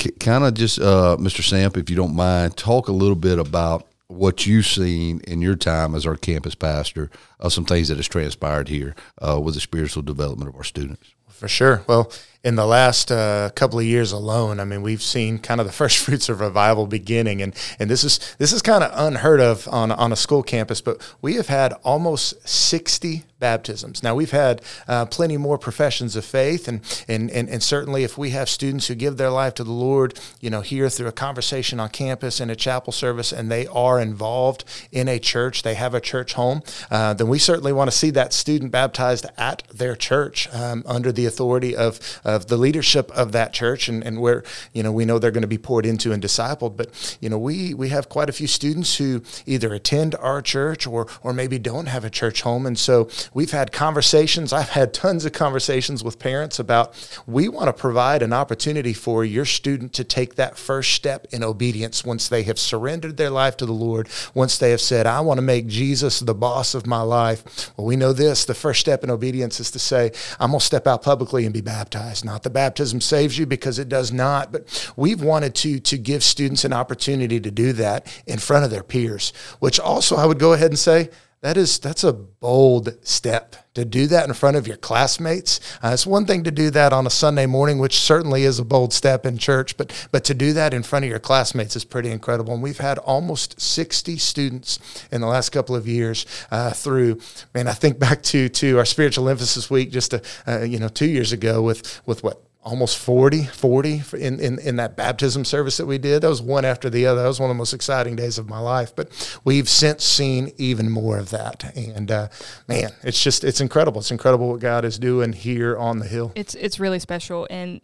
C- 0.00 0.12
kind 0.12 0.44
of 0.44 0.54
just, 0.54 0.80
uh, 0.80 1.16
Mr. 1.18 1.42
Samp, 1.42 1.76
if 1.76 1.90
you 1.90 1.96
don't 1.96 2.14
mind, 2.14 2.56
talk 2.56 2.88
a 2.88 2.92
little 2.92 3.16
bit 3.16 3.38
about 3.38 3.86
what 4.06 4.46
you've 4.46 4.66
seen 4.66 5.20
in 5.26 5.40
your 5.40 5.56
time 5.56 5.94
as 5.94 6.06
our 6.06 6.16
campus 6.16 6.54
pastor 6.54 7.10
of 7.40 7.52
some 7.52 7.64
things 7.64 7.88
that 7.88 7.96
has 7.96 8.08
transpired 8.08 8.68
here 8.68 8.94
uh, 9.20 9.40
with 9.40 9.54
the 9.54 9.60
spiritual 9.60 10.02
development 10.02 10.48
of 10.48 10.56
our 10.56 10.64
students. 10.64 11.14
For 11.28 11.48
sure. 11.48 11.82
Well, 11.86 12.12
in 12.44 12.56
the 12.56 12.66
last 12.66 13.12
uh, 13.12 13.50
couple 13.54 13.78
of 13.78 13.84
years 13.84 14.10
alone, 14.10 14.58
I 14.58 14.64
mean, 14.64 14.82
we've 14.82 15.02
seen 15.02 15.38
kind 15.38 15.60
of 15.60 15.66
the 15.66 15.72
first 15.82 15.98
fruits 15.98 16.28
of 16.28 16.40
revival 16.40 16.86
beginning, 16.86 17.40
and 17.42 17.54
and 17.78 17.88
this 17.88 18.04
is 18.04 18.18
this 18.38 18.52
is 18.52 18.62
kind 18.62 18.82
of 18.82 18.90
unheard 18.94 19.40
of 19.40 19.68
on 19.68 19.92
on 19.92 20.12
a 20.12 20.16
school 20.16 20.42
campus. 20.42 20.80
But 20.80 21.00
we 21.20 21.34
have 21.34 21.48
had 21.48 21.72
almost 21.84 22.48
sixty 22.48 23.24
baptisms. 23.38 24.04
Now 24.04 24.14
we've 24.14 24.30
had 24.30 24.62
uh, 24.86 25.06
plenty 25.06 25.36
more 25.36 25.58
professions 25.58 26.14
of 26.16 26.24
faith, 26.24 26.68
and, 26.68 26.80
and 27.08 27.30
and 27.30 27.48
and 27.48 27.62
certainly 27.62 28.04
if 28.04 28.16
we 28.16 28.30
have 28.30 28.48
students 28.48 28.86
who 28.86 28.94
give 28.94 29.16
their 29.16 29.30
life 29.30 29.54
to 29.54 29.64
the 29.64 29.72
Lord, 29.72 30.18
you 30.40 30.50
know, 30.50 30.60
here 30.60 30.88
through 30.88 31.08
a 31.08 31.12
conversation 31.12 31.78
on 31.78 31.90
campus 31.90 32.40
in 32.40 32.50
a 32.50 32.56
chapel 32.56 32.92
service, 32.92 33.32
and 33.32 33.50
they 33.50 33.66
are 33.66 34.00
involved 34.00 34.64
in 34.90 35.08
a 35.08 35.18
church, 35.18 35.62
they 35.62 35.74
have 35.74 35.94
a 35.94 36.00
church 36.00 36.34
home, 36.34 36.62
uh, 36.90 37.14
then 37.14 37.28
we 37.28 37.38
certainly 37.38 37.72
want 37.72 37.90
to 37.90 37.96
see 37.96 38.10
that 38.10 38.32
student 38.32 38.70
baptized 38.70 39.26
at 39.36 39.62
their 39.72 39.96
church 39.96 40.48
um, 40.54 40.82
under 40.86 41.12
the 41.12 41.26
authority 41.26 41.74
of 41.74 42.20
of 42.32 42.46
the 42.46 42.56
leadership 42.56 43.10
of 43.12 43.32
that 43.32 43.52
church 43.52 43.88
and, 43.88 44.04
and 44.04 44.20
where, 44.20 44.42
you 44.72 44.82
know, 44.82 44.90
we 44.90 45.04
know 45.04 45.18
they're 45.18 45.30
going 45.30 45.42
to 45.42 45.48
be 45.48 45.58
poured 45.58 45.86
into 45.86 46.12
and 46.12 46.22
discipled. 46.22 46.76
But, 46.76 47.18
you 47.20 47.28
know, 47.28 47.38
we, 47.38 47.74
we 47.74 47.90
have 47.90 48.08
quite 48.08 48.28
a 48.28 48.32
few 48.32 48.46
students 48.46 48.96
who 48.96 49.22
either 49.46 49.72
attend 49.72 50.14
our 50.16 50.42
church 50.42 50.86
or, 50.86 51.06
or 51.22 51.32
maybe 51.32 51.58
don't 51.58 51.86
have 51.86 52.04
a 52.04 52.10
church 52.10 52.42
home. 52.42 52.66
And 52.66 52.78
so 52.78 53.08
we've 53.32 53.50
had 53.50 53.72
conversations. 53.72 54.52
I've 54.52 54.70
had 54.70 54.92
tons 54.92 55.24
of 55.24 55.32
conversations 55.32 56.02
with 56.02 56.18
parents 56.18 56.58
about 56.58 56.94
we 57.26 57.48
want 57.48 57.66
to 57.66 57.72
provide 57.72 58.22
an 58.22 58.32
opportunity 58.32 58.92
for 58.92 59.24
your 59.24 59.44
student 59.44 59.92
to 59.94 60.04
take 60.04 60.34
that 60.36 60.56
first 60.56 60.92
step 60.92 61.26
in 61.30 61.44
obedience 61.44 62.04
once 62.04 62.28
they 62.28 62.42
have 62.44 62.58
surrendered 62.58 63.16
their 63.16 63.30
life 63.30 63.56
to 63.58 63.66
the 63.66 63.72
Lord, 63.72 64.08
once 64.34 64.58
they 64.58 64.70
have 64.70 64.80
said, 64.80 65.06
I 65.06 65.20
want 65.20 65.38
to 65.38 65.42
make 65.42 65.66
Jesus 65.66 66.20
the 66.20 66.34
boss 66.34 66.74
of 66.74 66.86
my 66.86 67.02
life. 67.02 67.72
Well, 67.76 67.86
we 67.86 67.96
know 67.96 68.12
this 68.12 68.44
the 68.44 68.54
first 68.54 68.80
step 68.80 69.04
in 69.04 69.10
obedience 69.10 69.60
is 69.60 69.70
to 69.72 69.78
say, 69.78 70.12
I'm 70.38 70.50
going 70.50 70.60
to 70.60 70.66
step 70.66 70.86
out 70.86 71.02
publicly 71.02 71.44
and 71.44 71.52
be 71.52 71.60
baptized. 71.60 72.21
Not 72.24 72.42
the 72.42 72.50
baptism 72.50 73.00
saves 73.00 73.38
you 73.38 73.46
because 73.46 73.78
it 73.78 73.88
does 73.88 74.12
not, 74.12 74.52
but 74.52 74.92
we've 74.96 75.22
wanted 75.22 75.54
to 75.56 75.80
to 75.80 75.98
give 75.98 76.22
students 76.22 76.64
an 76.64 76.72
opportunity 76.72 77.40
to 77.40 77.50
do 77.50 77.72
that 77.74 78.06
in 78.26 78.38
front 78.38 78.64
of 78.64 78.70
their 78.70 78.82
peers, 78.82 79.32
which 79.58 79.78
also 79.80 80.16
I 80.16 80.26
would 80.26 80.38
go 80.38 80.52
ahead 80.52 80.70
and 80.70 80.78
say 80.78 81.10
that 81.42 81.56
is 81.56 81.80
that's 81.80 82.04
a 82.04 82.12
bold 82.12 82.96
step 83.04 83.56
to 83.74 83.84
do 83.84 84.06
that 84.06 84.28
in 84.28 84.34
front 84.34 84.56
of 84.56 84.66
your 84.66 84.76
classmates. 84.76 85.58
Uh, 85.82 85.88
it's 85.88 86.06
one 86.06 86.24
thing 86.24 86.44
to 86.44 86.52
do 86.52 86.70
that 86.70 86.92
on 86.92 87.04
a 87.04 87.10
Sunday 87.10 87.46
morning, 87.46 87.78
which 87.78 87.98
certainly 87.98 88.44
is 88.44 88.60
a 88.60 88.64
bold 88.64 88.92
step 88.92 89.26
in 89.26 89.38
church, 89.38 89.76
but 89.76 90.08
but 90.12 90.22
to 90.24 90.34
do 90.34 90.52
that 90.52 90.72
in 90.72 90.84
front 90.84 91.04
of 91.04 91.10
your 91.10 91.18
classmates 91.18 91.74
is 91.74 91.84
pretty 91.84 92.10
incredible. 92.10 92.54
And 92.54 92.62
we've 92.62 92.78
had 92.78 92.98
almost 92.98 93.60
60 93.60 94.18
students 94.18 94.78
in 95.10 95.20
the 95.20 95.26
last 95.26 95.50
couple 95.50 95.74
of 95.74 95.88
years 95.88 96.26
uh, 96.52 96.70
through. 96.70 97.20
Man, 97.54 97.66
I 97.66 97.72
think 97.72 97.98
back 97.98 98.22
to 98.24 98.48
to 98.48 98.78
our 98.78 98.84
spiritual 98.84 99.28
emphasis 99.28 99.68
week 99.68 99.90
just 99.90 100.12
a, 100.14 100.22
uh, 100.46 100.60
you 100.60 100.78
know 100.78 100.88
two 100.88 101.08
years 101.08 101.32
ago 101.32 101.60
with 101.60 102.00
with 102.06 102.22
what 102.22 102.40
almost 102.64 102.96
40, 102.98 103.44
40 103.44 104.02
in, 104.18 104.38
in, 104.38 104.58
in 104.60 104.76
that 104.76 104.96
baptism 104.96 105.44
service 105.44 105.76
that 105.78 105.86
we 105.86 105.98
did. 105.98 106.22
That 106.22 106.28
was 106.28 106.40
one 106.40 106.64
after 106.64 106.88
the 106.88 107.06
other. 107.06 107.22
That 107.22 107.28
was 107.28 107.40
one 107.40 107.50
of 107.50 107.56
the 107.56 107.58
most 107.58 107.72
exciting 107.72 108.14
days 108.14 108.38
of 108.38 108.48
my 108.48 108.60
life. 108.60 108.94
But 108.94 109.40
we've 109.44 109.68
since 109.68 110.04
seen 110.04 110.52
even 110.58 110.88
more 110.88 111.18
of 111.18 111.30
that. 111.30 111.76
And 111.76 112.10
uh, 112.10 112.28
man, 112.68 112.90
it's 113.02 113.22
just, 113.22 113.42
it's 113.42 113.60
incredible. 113.60 114.00
It's 114.00 114.12
incredible 114.12 114.50
what 114.50 114.60
God 114.60 114.84
is 114.84 114.98
doing 114.98 115.32
here 115.32 115.76
on 115.76 115.98
the 115.98 116.06
hill. 116.06 116.32
It's, 116.36 116.54
it's 116.54 116.78
really 116.78 117.00
special. 117.00 117.48
And 117.50 117.80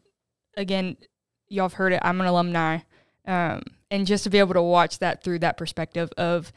again, 0.56 0.96
y'all 1.48 1.64
have 1.64 1.74
heard 1.74 1.92
it. 1.92 2.00
I'm 2.02 2.20
an 2.20 2.28
alumni. 2.28 2.78
Um, 3.26 3.62
and 3.90 4.06
just 4.06 4.24
to 4.24 4.30
be 4.30 4.38
able 4.38 4.54
to 4.54 4.62
watch 4.62 5.00
that 5.00 5.24
through 5.24 5.40
that 5.40 5.56
perspective 5.56 6.10
of 6.16 6.52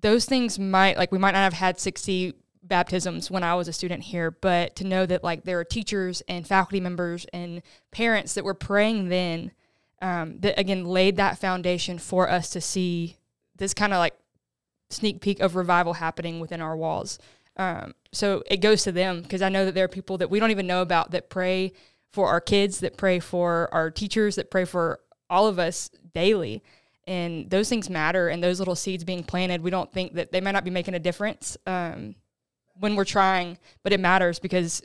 those 0.00 0.24
things 0.24 0.58
might, 0.58 0.96
like 0.96 1.12
we 1.12 1.18
might 1.18 1.32
not 1.32 1.40
have 1.40 1.52
had 1.52 1.78
60 1.78 2.34
baptisms 2.68 3.30
when 3.30 3.42
I 3.42 3.54
was 3.54 3.68
a 3.68 3.72
student 3.72 4.02
here, 4.02 4.30
but 4.30 4.76
to 4.76 4.84
know 4.84 5.06
that 5.06 5.24
like 5.24 5.44
there 5.44 5.58
are 5.58 5.64
teachers 5.64 6.22
and 6.28 6.46
faculty 6.46 6.80
members 6.80 7.26
and 7.32 7.62
parents 7.90 8.34
that 8.34 8.44
were 8.44 8.54
praying 8.54 9.08
then 9.08 9.52
um, 10.02 10.38
that 10.40 10.58
again 10.58 10.84
laid 10.84 11.16
that 11.16 11.38
foundation 11.38 11.98
for 11.98 12.28
us 12.28 12.50
to 12.50 12.60
see 12.60 13.16
this 13.56 13.74
kind 13.74 13.92
of 13.92 13.98
like 13.98 14.14
sneak 14.90 15.20
peek 15.20 15.40
of 15.40 15.56
revival 15.56 15.94
happening 15.94 16.40
within 16.40 16.60
our 16.60 16.76
walls. 16.76 17.18
Um, 17.56 17.94
so 18.12 18.42
it 18.46 18.58
goes 18.58 18.82
to 18.84 18.92
them 18.92 19.22
because 19.22 19.42
I 19.42 19.48
know 19.48 19.64
that 19.64 19.74
there 19.74 19.84
are 19.84 19.88
people 19.88 20.18
that 20.18 20.30
we 20.30 20.38
don't 20.38 20.50
even 20.50 20.66
know 20.66 20.82
about 20.82 21.10
that 21.12 21.30
pray 21.30 21.72
for 22.12 22.28
our 22.28 22.40
kids, 22.40 22.80
that 22.80 22.96
pray 22.96 23.18
for 23.18 23.68
our 23.72 23.90
teachers, 23.90 24.36
that 24.36 24.50
pray 24.50 24.64
for 24.64 25.00
all 25.28 25.46
of 25.46 25.58
us 25.58 25.90
daily. 26.14 26.62
And 27.06 27.48
those 27.50 27.68
things 27.68 27.88
matter, 27.88 28.28
and 28.28 28.42
those 28.42 28.58
little 28.58 28.74
seeds 28.74 29.04
being 29.04 29.22
planted, 29.22 29.62
we 29.62 29.70
don't 29.70 29.92
think 29.92 30.14
that 30.14 30.32
they 30.32 30.40
might 30.40 30.52
not 30.52 30.64
be 30.64 30.70
making 30.70 30.94
a 30.94 30.98
difference. 30.98 31.56
Um, 31.66 32.16
when 32.78 32.96
we're 32.96 33.04
trying, 33.04 33.58
but 33.82 33.92
it 33.92 34.00
matters 34.00 34.38
because 34.38 34.82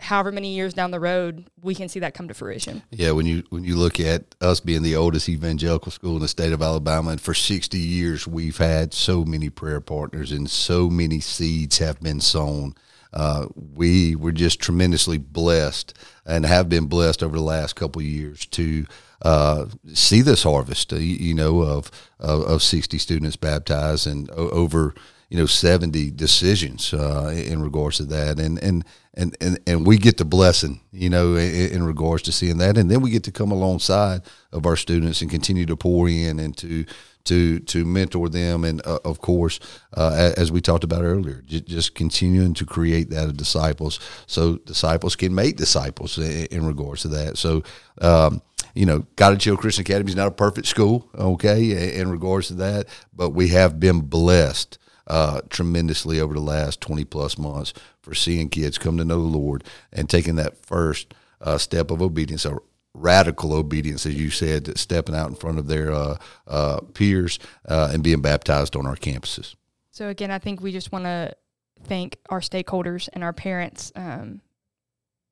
however 0.00 0.32
many 0.32 0.54
years 0.54 0.74
down 0.74 0.90
the 0.90 1.00
road 1.00 1.46
we 1.62 1.74
can 1.74 1.88
see 1.88 2.00
that 2.00 2.14
come 2.14 2.28
to 2.28 2.34
fruition. 2.34 2.82
Yeah, 2.90 3.12
when 3.12 3.26
you 3.26 3.44
when 3.50 3.64
you 3.64 3.76
look 3.76 4.00
at 4.00 4.34
us 4.40 4.60
being 4.60 4.82
the 4.82 4.96
oldest 4.96 5.28
evangelical 5.28 5.92
school 5.92 6.16
in 6.16 6.22
the 6.22 6.28
state 6.28 6.52
of 6.52 6.62
Alabama 6.62 7.10
and 7.10 7.20
for 7.20 7.34
60 7.34 7.78
years 7.78 8.26
we've 8.26 8.58
had 8.58 8.92
so 8.92 9.24
many 9.24 9.50
prayer 9.50 9.80
partners 9.80 10.32
and 10.32 10.50
so 10.50 10.90
many 10.90 11.20
seeds 11.20 11.78
have 11.78 12.00
been 12.00 12.20
sown. 12.20 12.74
Uh, 13.12 13.46
we 13.54 14.16
were 14.16 14.32
just 14.32 14.60
tremendously 14.60 15.18
blessed 15.18 15.96
and 16.26 16.44
have 16.44 16.68
been 16.68 16.86
blessed 16.86 17.22
over 17.22 17.36
the 17.36 17.42
last 17.42 17.76
couple 17.76 18.02
years 18.02 18.44
to 18.46 18.84
uh, 19.22 19.66
see 19.92 20.20
this 20.20 20.42
harvest, 20.42 20.92
uh, 20.92 20.96
you, 20.96 21.14
you, 21.14 21.34
know, 21.34 21.60
of, 21.60 21.92
of, 22.18 22.42
of 22.42 22.60
60 22.60 22.98
students 22.98 23.36
baptized 23.36 24.08
and 24.08 24.28
over 24.32 24.94
you 25.28 25.38
know 25.38 25.46
70 25.46 26.10
decisions 26.12 26.92
uh, 26.92 27.32
in 27.34 27.62
regards 27.62 27.96
to 27.98 28.04
that. 28.04 28.38
And 28.38 28.62
and 28.62 28.84
and 29.14 29.36
and, 29.40 29.58
and 29.66 29.86
we 29.86 29.98
get 29.98 30.18
the 30.18 30.24
blessing 30.24 30.80
you 30.92 31.10
know 31.10 31.36
in, 31.36 31.70
in, 31.70 31.82
regards 31.82 32.22
to 32.24 32.32
seeing 32.32 32.58
that. 32.58 32.76
And 32.76 32.90
then 32.90 33.00
we 33.00 33.10
get 33.10 33.24
to 33.24 33.32
come 33.32 33.50
alongside 33.50 34.22
of 34.52 34.66
our 34.66 34.76
students 34.76 35.22
and 35.22 35.30
continue 35.30 35.66
to 35.66 35.76
pour 35.76 36.08
in 36.08 36.38
and 36.38 36.56
to 36.58 36.84
to 37.24 37.60
to 37.60 37.84
mentor 37.84 38.28
them. 38.28 38.64
And 38.64 38.84
uh, 38.86 38.98
of 39.04 39.20
course 39.20 39.60
uh, 39.94 40.32
as 40.36 40.52
we 40.52 40.60
talked 40.60 40.84
about 40.84 41.04
earlier 41.04 41.42
just 41.46 41.94
continuing 41.94 42.54
to 42.54 42.66
create 42.66 43.10
that 43.10 43.24
of 43.24 43.36
disciples 43.36 43.98
so 44.26 44.56
disciples 44.56 45.16
can 45.16 45.34
make 45.34 45.56
disciples 45.56 46.18
in, 46.18 46.46
in 46.46 46.66
regards 46.66 47.02
to 47.02 47.08
that. 47.08 47.38
So 47.38 47.62
um, 48.00 48.42
you 48.74 48.86
know, 48.86 49.06
Cottage 49.16 49.44
Hill 49.44 49.56
Christian 49.56 49.82
Academy 49.82 50.10
is 50.10 50.16
not 50.16 50.26
a 50.26 50.32
perfect 50.32 50.66
school, 50.66 51.08
okay, 51.14 51.98
in 51.98 52.10
regards 52.10 52.48
to 52.48 52.54
that, 52.54 52.88
but 53.14 53.30
we 53.30 53.48
have 53.48 53.78
been 53.78 54.00
blessed 54.00 54.78
uh, 55.06 55.40
tremendously 55.50 56.20
over 56.20 56.34
the 56.34 56.40
last 56.40 56.80
20 56.80 57.04
plus 57.04 57.38
months 57.38 57.72
for 58.00 58.14
seeing 58.14 58.48
kids 58.48 58.78
come 58.78 58.96
to 58.96 59.04
know 59.04 59.20
the 59.20 59.38
Lord 59.38 59.64
and 59.92 60.08
taking 60.08 60.36
that 60.36 60.56
first 60.56 61.14
uh, 61.40 61.58
step 61.58 61.90
of 61.90 62.00
obedience, 62.00 62.44
a 62.44 62.58
radical 62.94 63.52
obedience, 63.52 64.06
as 64.06 64.14
you 64.14 64.30
said, 64.30 64.76
stepping 64.78 65.14
out 65.14 65.28
in 65.28 65.34
front 65.34 65.58
of 65.58 65.66
their 65.66 65.92
uh, 65.92 66.16
uh 66.46 66.80
peers 66.94 67.38
uh, 67.68 67.90
and 67.92 68.02
being 68.02 68.22
baptized 68.22 68.76
on 68.76 68.86
our 68.86 68.96
campuses. 68.96 69.54
So, 69.90 70.08
again, 70.08 70.30
I 70.30 70.38
think 70.38 70.60
we 70.60 70.72
just 70.72 70.92
want 70.92 71.04
to 71.04 71.34
thank 71.84 72.16
our 72.30 72.40
stakeholders 72.40 73.08
and 73.12 73.22
our 73.22 73.32
parents 73.32 73.92
um, 73.94 74.40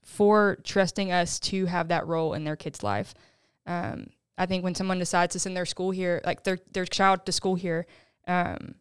for 0.05 0.59
trusting 0.65 1.11
us 1.11 1.41
to 1.41 1.67
have 1.67 1.89
that 1.89 2.07
role 2.07 2.35
in 2.35 2.45
their 2.45 2.57
kids' 2.57 2.83
life. 2.83 3.15
Um, 3.67 4.09
I 4.37 4.47
think 4.47 4.65
when 4.65 4.75
someone 4.75 4.99
decides 4.99 5.33
to 5.33 5.39
send 5.39 5.57
their 5.57 5.67
school 5.67 5.91
here, 5.91 6.21
like 6.25 6.43
their 6.45 6.59
their 6.73 6.85
child 6.85 7.27
to 7.27 7.33
school 7.33 7.55
here, 7.55 7.87
um, 8.27 8.75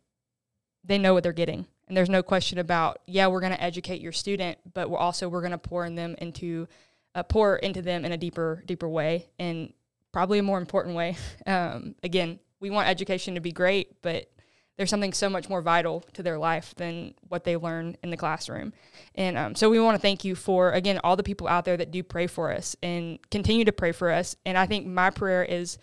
they 0.83 0.97
know 0.97 1.13
what 1.13 1.23
they're 1.23 1.33
getting. 1.33 1.65
And 1.87 1.97
there's 1.97 2.09
no 2.09 2.23
question 2.23 2.57
about, 2.57 2.99
yeah, 3.05 3.27
we're 3.27 3.41
going 3.41 3.51
to 3.51 3.61
educate 3.61 4.01
your 4.01 4.13
student, 4.13 4.57
but 4.73 4.89
we're 4.89 4.97
also 4.97 5.27
we're 5.27 5.41
going 5.41 5.51
to 5.51 5.57
pour 5.57 5.85
in 5.85 5.95
them 5.95 6.15
into 6.19 6.67
uh, 7.13 7.23
pour 7.23 7.57
into 7.57 7.81
them 7.81 8.05
in 8.05 8.13
a 8.13 8.17
deeper, 8.17 8.63
deeper 8.65 8.87
way, 8.87 9.27
and 9.37 9.73
probably 10.13 10.39
a 10.39 10.43
more 10.43 10.57
important 10.57 10.95
way. 10.95 11.17
Um, 11.45 11.95
again, 12.03 12.39
we 12.61 12.69
want 12.69 12.87
education 12.87 13.35
to 13.35 13.41
be 13.41 13.51
great, 13.51 14.01
but 14.01 14.31
there's 14.77 14.89
something 14.89 15.11
so 15.11 15.29
much 15.29 15.49
more 15.49 15.61
vital 15.61 16.01
to 16.13 16.23
their 16.23 16.37
life 16.37 16.73
than 16.75 17.13
what 17.27 17.43
they 17.43 17.57
learn 17.57 17.97
in 18.03 18.09
the 18.09 18.17
classroom. 18.17 18.73
And 19.15 19.37
um, 19.37 19.55
so 19.55 19.69
we 19.69 19.79
want 19.79 19.95
to 19.95 20.01
thank 20.01 20.23
you 20.23 20.33
for, 20.33 20.71
again, 20.71 20.99
all 21.03 21.15
the 21.15 21.23
people 21.23 21.47
out 21.47 21.65
there 21.65 21.77
that 21.77 21.91
do 21.91 22.03
pray 22.03 22.27
for 22.27 22.51
us 22.51 22.75
and 22.81 23.19
continue 23.29 23.65
to 23.65 23.71
pray 23.71 23.91
for 23.91 24.09
us. 24.09 24.35
And 24.45 24.57
I 24.57 24.65
think 24.65 24.87
my 24.87 25.09
prayer 25.09 25.43
is 25.43 25.77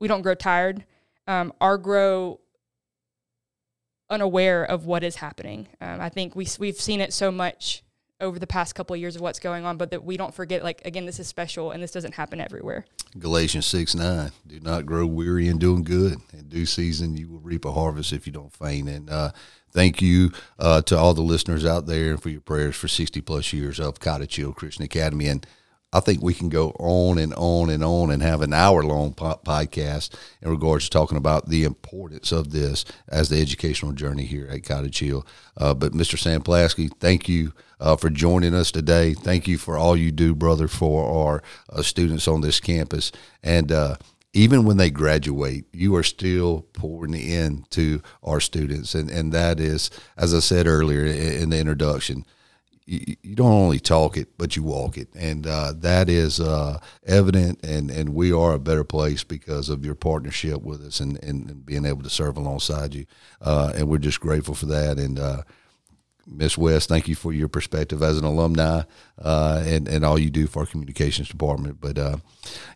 we 0.00 0.08
don't 0.08 0.22
grow 0.22 0.34
tired 0.34 0.84
um, 1.26 1.52
or 1.60 1.78
grow 1.78 2.40
unaware 4.10 4.64
of 4.64 4.86
what 4.86 5.02
is 5.02 5.16
happening. 5.16 5.68
Um, 5.80 6.00
I 6.00 6.08
think 6.08 6.36
we, 6.36 6.46
we've 6.58 6.80
seen 6.80 7.00
it 7.00 7.12
so 7.12 7.30
much 7.30 7.82
over 8.20 8.38
the 8.38 8.46
past 8.46 8.74
couple 8.74 8.94
of 8.94 9.00
years 9.00 9.16
of 9.16 9.22
what's 9.22 9.38
going 9.38 9.64
on, 9.64 9.76
but 9.76 9.90
that 9.90 10.04
we 10.04 10.16
don't 10.16 10.34
forget, 10.34 10.62
like, 10.62 10.82
again, 10.84 11.04
this 11.06 11.18
is 11.18 11.26
special 11.26 11.70
and 11.72 11.82
this 11.82 11.92
doesn't 11.92 12.14
happen 12.14 12.40
everywhere. 12.40 12.84
Galatians 13.18 13.66
6 13.66 13.94
9. 13.94 14.32
Do 14.46 14.60
not 14.60 14.86
grow 14.86 15.06
weary 15.06 15.48
in 15.48 15.58
doing 15.58 15.84
good. 15.84 16.18
In 16.32 16.48
due 16.48 16.66
season, 16.66 17.16
you 17.16 17.28
will 17.28 17.40
reap 17.40 17.64
a 17.64 17.72
harvest 17.72 18.12
if 18.12 18.26
you 18.26 18.32
don't 18.32 18.52
faint. 18.52 18.88
And 18.88 19.10
uh, 19.10 19.30
thank 19.72 20.00
you 20.00 20.32
uh, 20.58 20.82
to 20.82 20.96
all 20.96 21.14
the 21.14 21.22
listeners 21.22 21.64
out 21.64 21.86
there 21.86 22.16
for 22.16 22.28
your 22.28 22.40
prayers 22.40 22.76
for 22.76 22.88
60 22.88 23.20
plus 23.20 23.52
years 23.52 23.78
of 23.78 24.00
Cottage 24.00 24.36
Hill 24.36 24.52
Christian 24.52 24.84
Academy. 24.84 25.26
And 25.26 25.46
I 25.94 26.00
think 26.00 26.20
we 26.20 26.34
can 26.34 26.48
go 26.48 26.70
on 26.80 27.18
and 27.18 27.32
on 27.34 27.70
and 27.70 27.84
on 27.84 28.10
and 28.10 28.20
have 28.20 28.42
an 28.42 28.52
hour 28.52 28.82
long 28.82 29.14
po- 29.14 29.40
podcast 29.46 30.10
in 30.42 30.50
regards 30.50 30.84
to 30.84 30.90
talking 30.90 31.16
about 31.16 31.48
the 31.48 31.62
importance 31.62 32.32
of 32.32 32.50
this 32.50 32.84
as 33.08 33.28
the 33.28 33.40
educational 33.40 33.92
journey 33.92 34.24
here 34.24 34.48
at 34.50 34.64
Cottage 34.64 34.98
Hill. 34.98 35.24
Uh, 35.56 35.72
but 35.72 35.92
Mr. 35.92 36.18
Samplaski, 36.18 36.90
thank 36.98 37.28
you 37.28 37.52
uh, 37.78 37.94
for 37.94 38.10
joining 38.10 38.54
us 38.54 38.72
today. 38.72 39.14
Thank 39.14 39.46
you 39.46 39.56
for 39.56 39.78
all 39.78 39.96
you 39.96 40.10
do, 40.10 40.34
brother, 40.34 40.66
for 40.66 41.08
our 41.08 41.42
uh, 41.70 41.82
students 41.82 42.26
on 42.26 42.40
this 42.40 42.58
campus. 42.58 43.12
And 43.44 43.70
uh, 43.70 43.96
even 44.32 44.64
when 44.64 44.78
they 44.78 44.90
graduate, 44.90 45.66
you 45.72 45.94
are 45.94 46.02
still 46.02 46.66
pouring 46.72 47.14
into 47.14 48.02
our 48.24 48.40
students. 48.40 48.96
And, 48.96 49.08
and 49.08 49.32
that 49.32 49.60
is, 49.60 49.90
as 50.16 50.34
I 50.34 50.40
said 50.40 50.66
earlier 50.66 51.04
in 51.04 51.50
the 51.50 51.58
introduction, 51.58 52.26
you, 52.86 53.16
you 53.22 53.34
don't 53.34 53.52
only 53.52 53.80
talk 53.80 54.16
it, 54.16 54.36
but 54.36 54.56
you 54.56 54.62
walk 54.62 54.98
it, 54.98 55.08
and 55.14 55.46
uh, 55.46 55.72
that 55.76 56.08
is 56.08 56.40
uh, 56.40 56.78
evident. 57.06 57.64
And, 57.64 57.90
and 57.90 58.14
we 58.14 58.32
are 58.32 58.54
a 58.54 58.58
better 58.58 58.84
place 58.84 59.24
because 59.24 59.68
of 59.68 59.84
your 59.84 59.94
partnership 59.94 60.62
with 60.62 60.82
us 60.84 61.00
and, 61.00 61.22
and, 61.22 61.64
being 61.64 61.86
able 61.86 62.02
to 62.02 62.10
serve 62.10 62.36
alongside 62.36 62.94
you. 62.94 63.06
Uh, 63.40 63.72
and 63.74 63.88
we're 63.88 63.98
just 63.98 64.20
grateful 64.20 64.54
for 64.54 64.66
that. 64.66 64.98
And 64.98 65.18
uh, 65.18 65.42
Miss 66.26 66.56
West, 66.56 66.88
thank 66.88 67.08
you 67.08 67.14
for 67.14 67.32
your 67.32 67.48
perspective 67.48 68.02
as 68.02 68.18
an 68.18 68.24
alumni 68.24 68.82
uh, 69.22 69.62
and, 69.66 69.88
and 69.88 70.04
all 70.04 70.18
you 70.18 70.30
do 70.30 70.46
for 70.46 70.60
our 70.60 70.66
communications 70.66 71.28
department. 71.28 71.80
But 71.80 71.98
uh, 71.98 72.16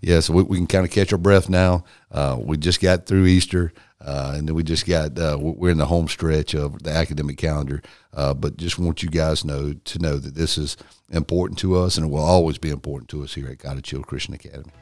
yeah, 0.01 0.21
so 0.21 0.35
we, 0.35 0.43
we 0.43 0.57
can 0.59 0.67
kind 0.67 0.85
of 0.85 0.91
catch 0.91 1.13
our 1.13 1.19
breath 1.19 1.49
now. 1.49 1.85
Uh, 2.11 2.37
we 2.41 2.57
just 2.57 2.81
got 2.81 3.07
through 3.07 3.27
Easter, 3.27 3.73
uh, 4.01 4.35
and 4.37 4.47
then 4.47 4.55
we 4.55 4.63
just 4.63 4.87
got 4.87 5.19
uh, 5.19 5.37
we're 5.41 5.71
in 5.71 5.79
the 5.79 5.87
home 5.87 6.09
stretch 6.09 6.55
of 6.55 6.83
the 6.83 6.91
academic 6.91 7.39
calendar. 7.39 7.83
Uh, 8.15 8.35
but 8.35 8.57
just 8.57 8.79
want 8.79 9.03
you 9.03 9.09
guys 9.09 9.45
know 9.45 9.73
to 9.73 9.99
know 9.99 10.17
that 10.17 10.35
this 10.35 10.59
is 10.59 10.77
important 11.11 11.59
to 11.61 11.77
us, 11.77 11.97
and 11.97 12.07
it 12.07 12.11
will 12.11 12.25
always 12.25 12.59
be 12.59 12.71
important 12.71 13.09
to 13.11 13.23
us 13.23 13.35
here 13.35 13.49
at 13.49 13.59
Cottage 13.59 13.91
Hill 13.91 14.03
Christian 14.03 14.35
Academy. 14.35 14.73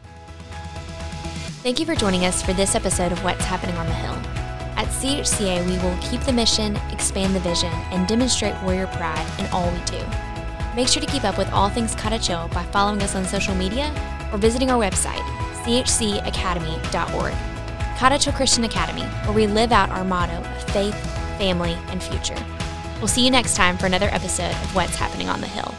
Thank 1.62 1.81
you 1.81 1.87
for 1.87 1.96
joining 1.96 2.24
us 2.24 2.42
for 2.42 2.52
this 2.52 2.74
episode 2.74 3.11
of 3.11 3.24
What's 3.24 3.44
Happening 3.44 3.76
on 3.76 3.87
the 3.87 3.92
Hill. 3.92 4.45
At 4.87 4.92
CHCA, 5.03 5.66
we 5.66 5.79
will 5.79 5.99
keep 6.01 6.20
the 6.20 6.33
mission, 6.33 6.77
expand 6.92 7.35
the 7.35 7.40
vision, 7.40 7.72
and 7.90 8.07
demonstrate 8.07 8.55
warrior 8.62 8.87
pride 8.87 9.27
in 9.40 9.46
all 9.46 9.68
we 9.70 9.81
do. 9.81 10.01
Make 10.77 10.87
sure 10.87 11.03
to 11.03 11.09
keep 11.09 11.25
up 11.25 11.37
with 11.37 11.51
all 11.51 11.68
things 11.68 11.96
Hill 11.96 12.49
by 12.53 12.62
following 12.66 13.03
us 13.03 13.16
on 13.16 13.25
social 13.25 13.55
media 13.55 13.90
or 14.33 14.38
visiting 14.38 14.70
our 14.70 14.81
website, 14.81 15.22
chcacademy.org. 15.64 17.35
Hill 17.99 18.33
Christian 18.33 18.62
Academy, 18.62 19.03
where 19.03 19.35
we 19.35 19.49
live 19.49 19.72
out 19.72 19.90
our 19.90 20.05
motto 20.05 20.35
of 20.35 20.62
faith, 20.70 20.94
family, 21.37 21.77
and 21.88 22.01
future. 22.01 22.38
We'll 22.99 23.09
see 23.09 23.25
you 23.25 23.31
next 23.33 23.57
time 23.57 23.77
for 23.77 23.87
another 23.87 24.09
episode 24.12 24.53
of 24.53 24.75
What's 24.75 24.94
Happening 24.94 25.29
on 25.29 25.40
the 25.40 25.49
Hill. 25.49 25.75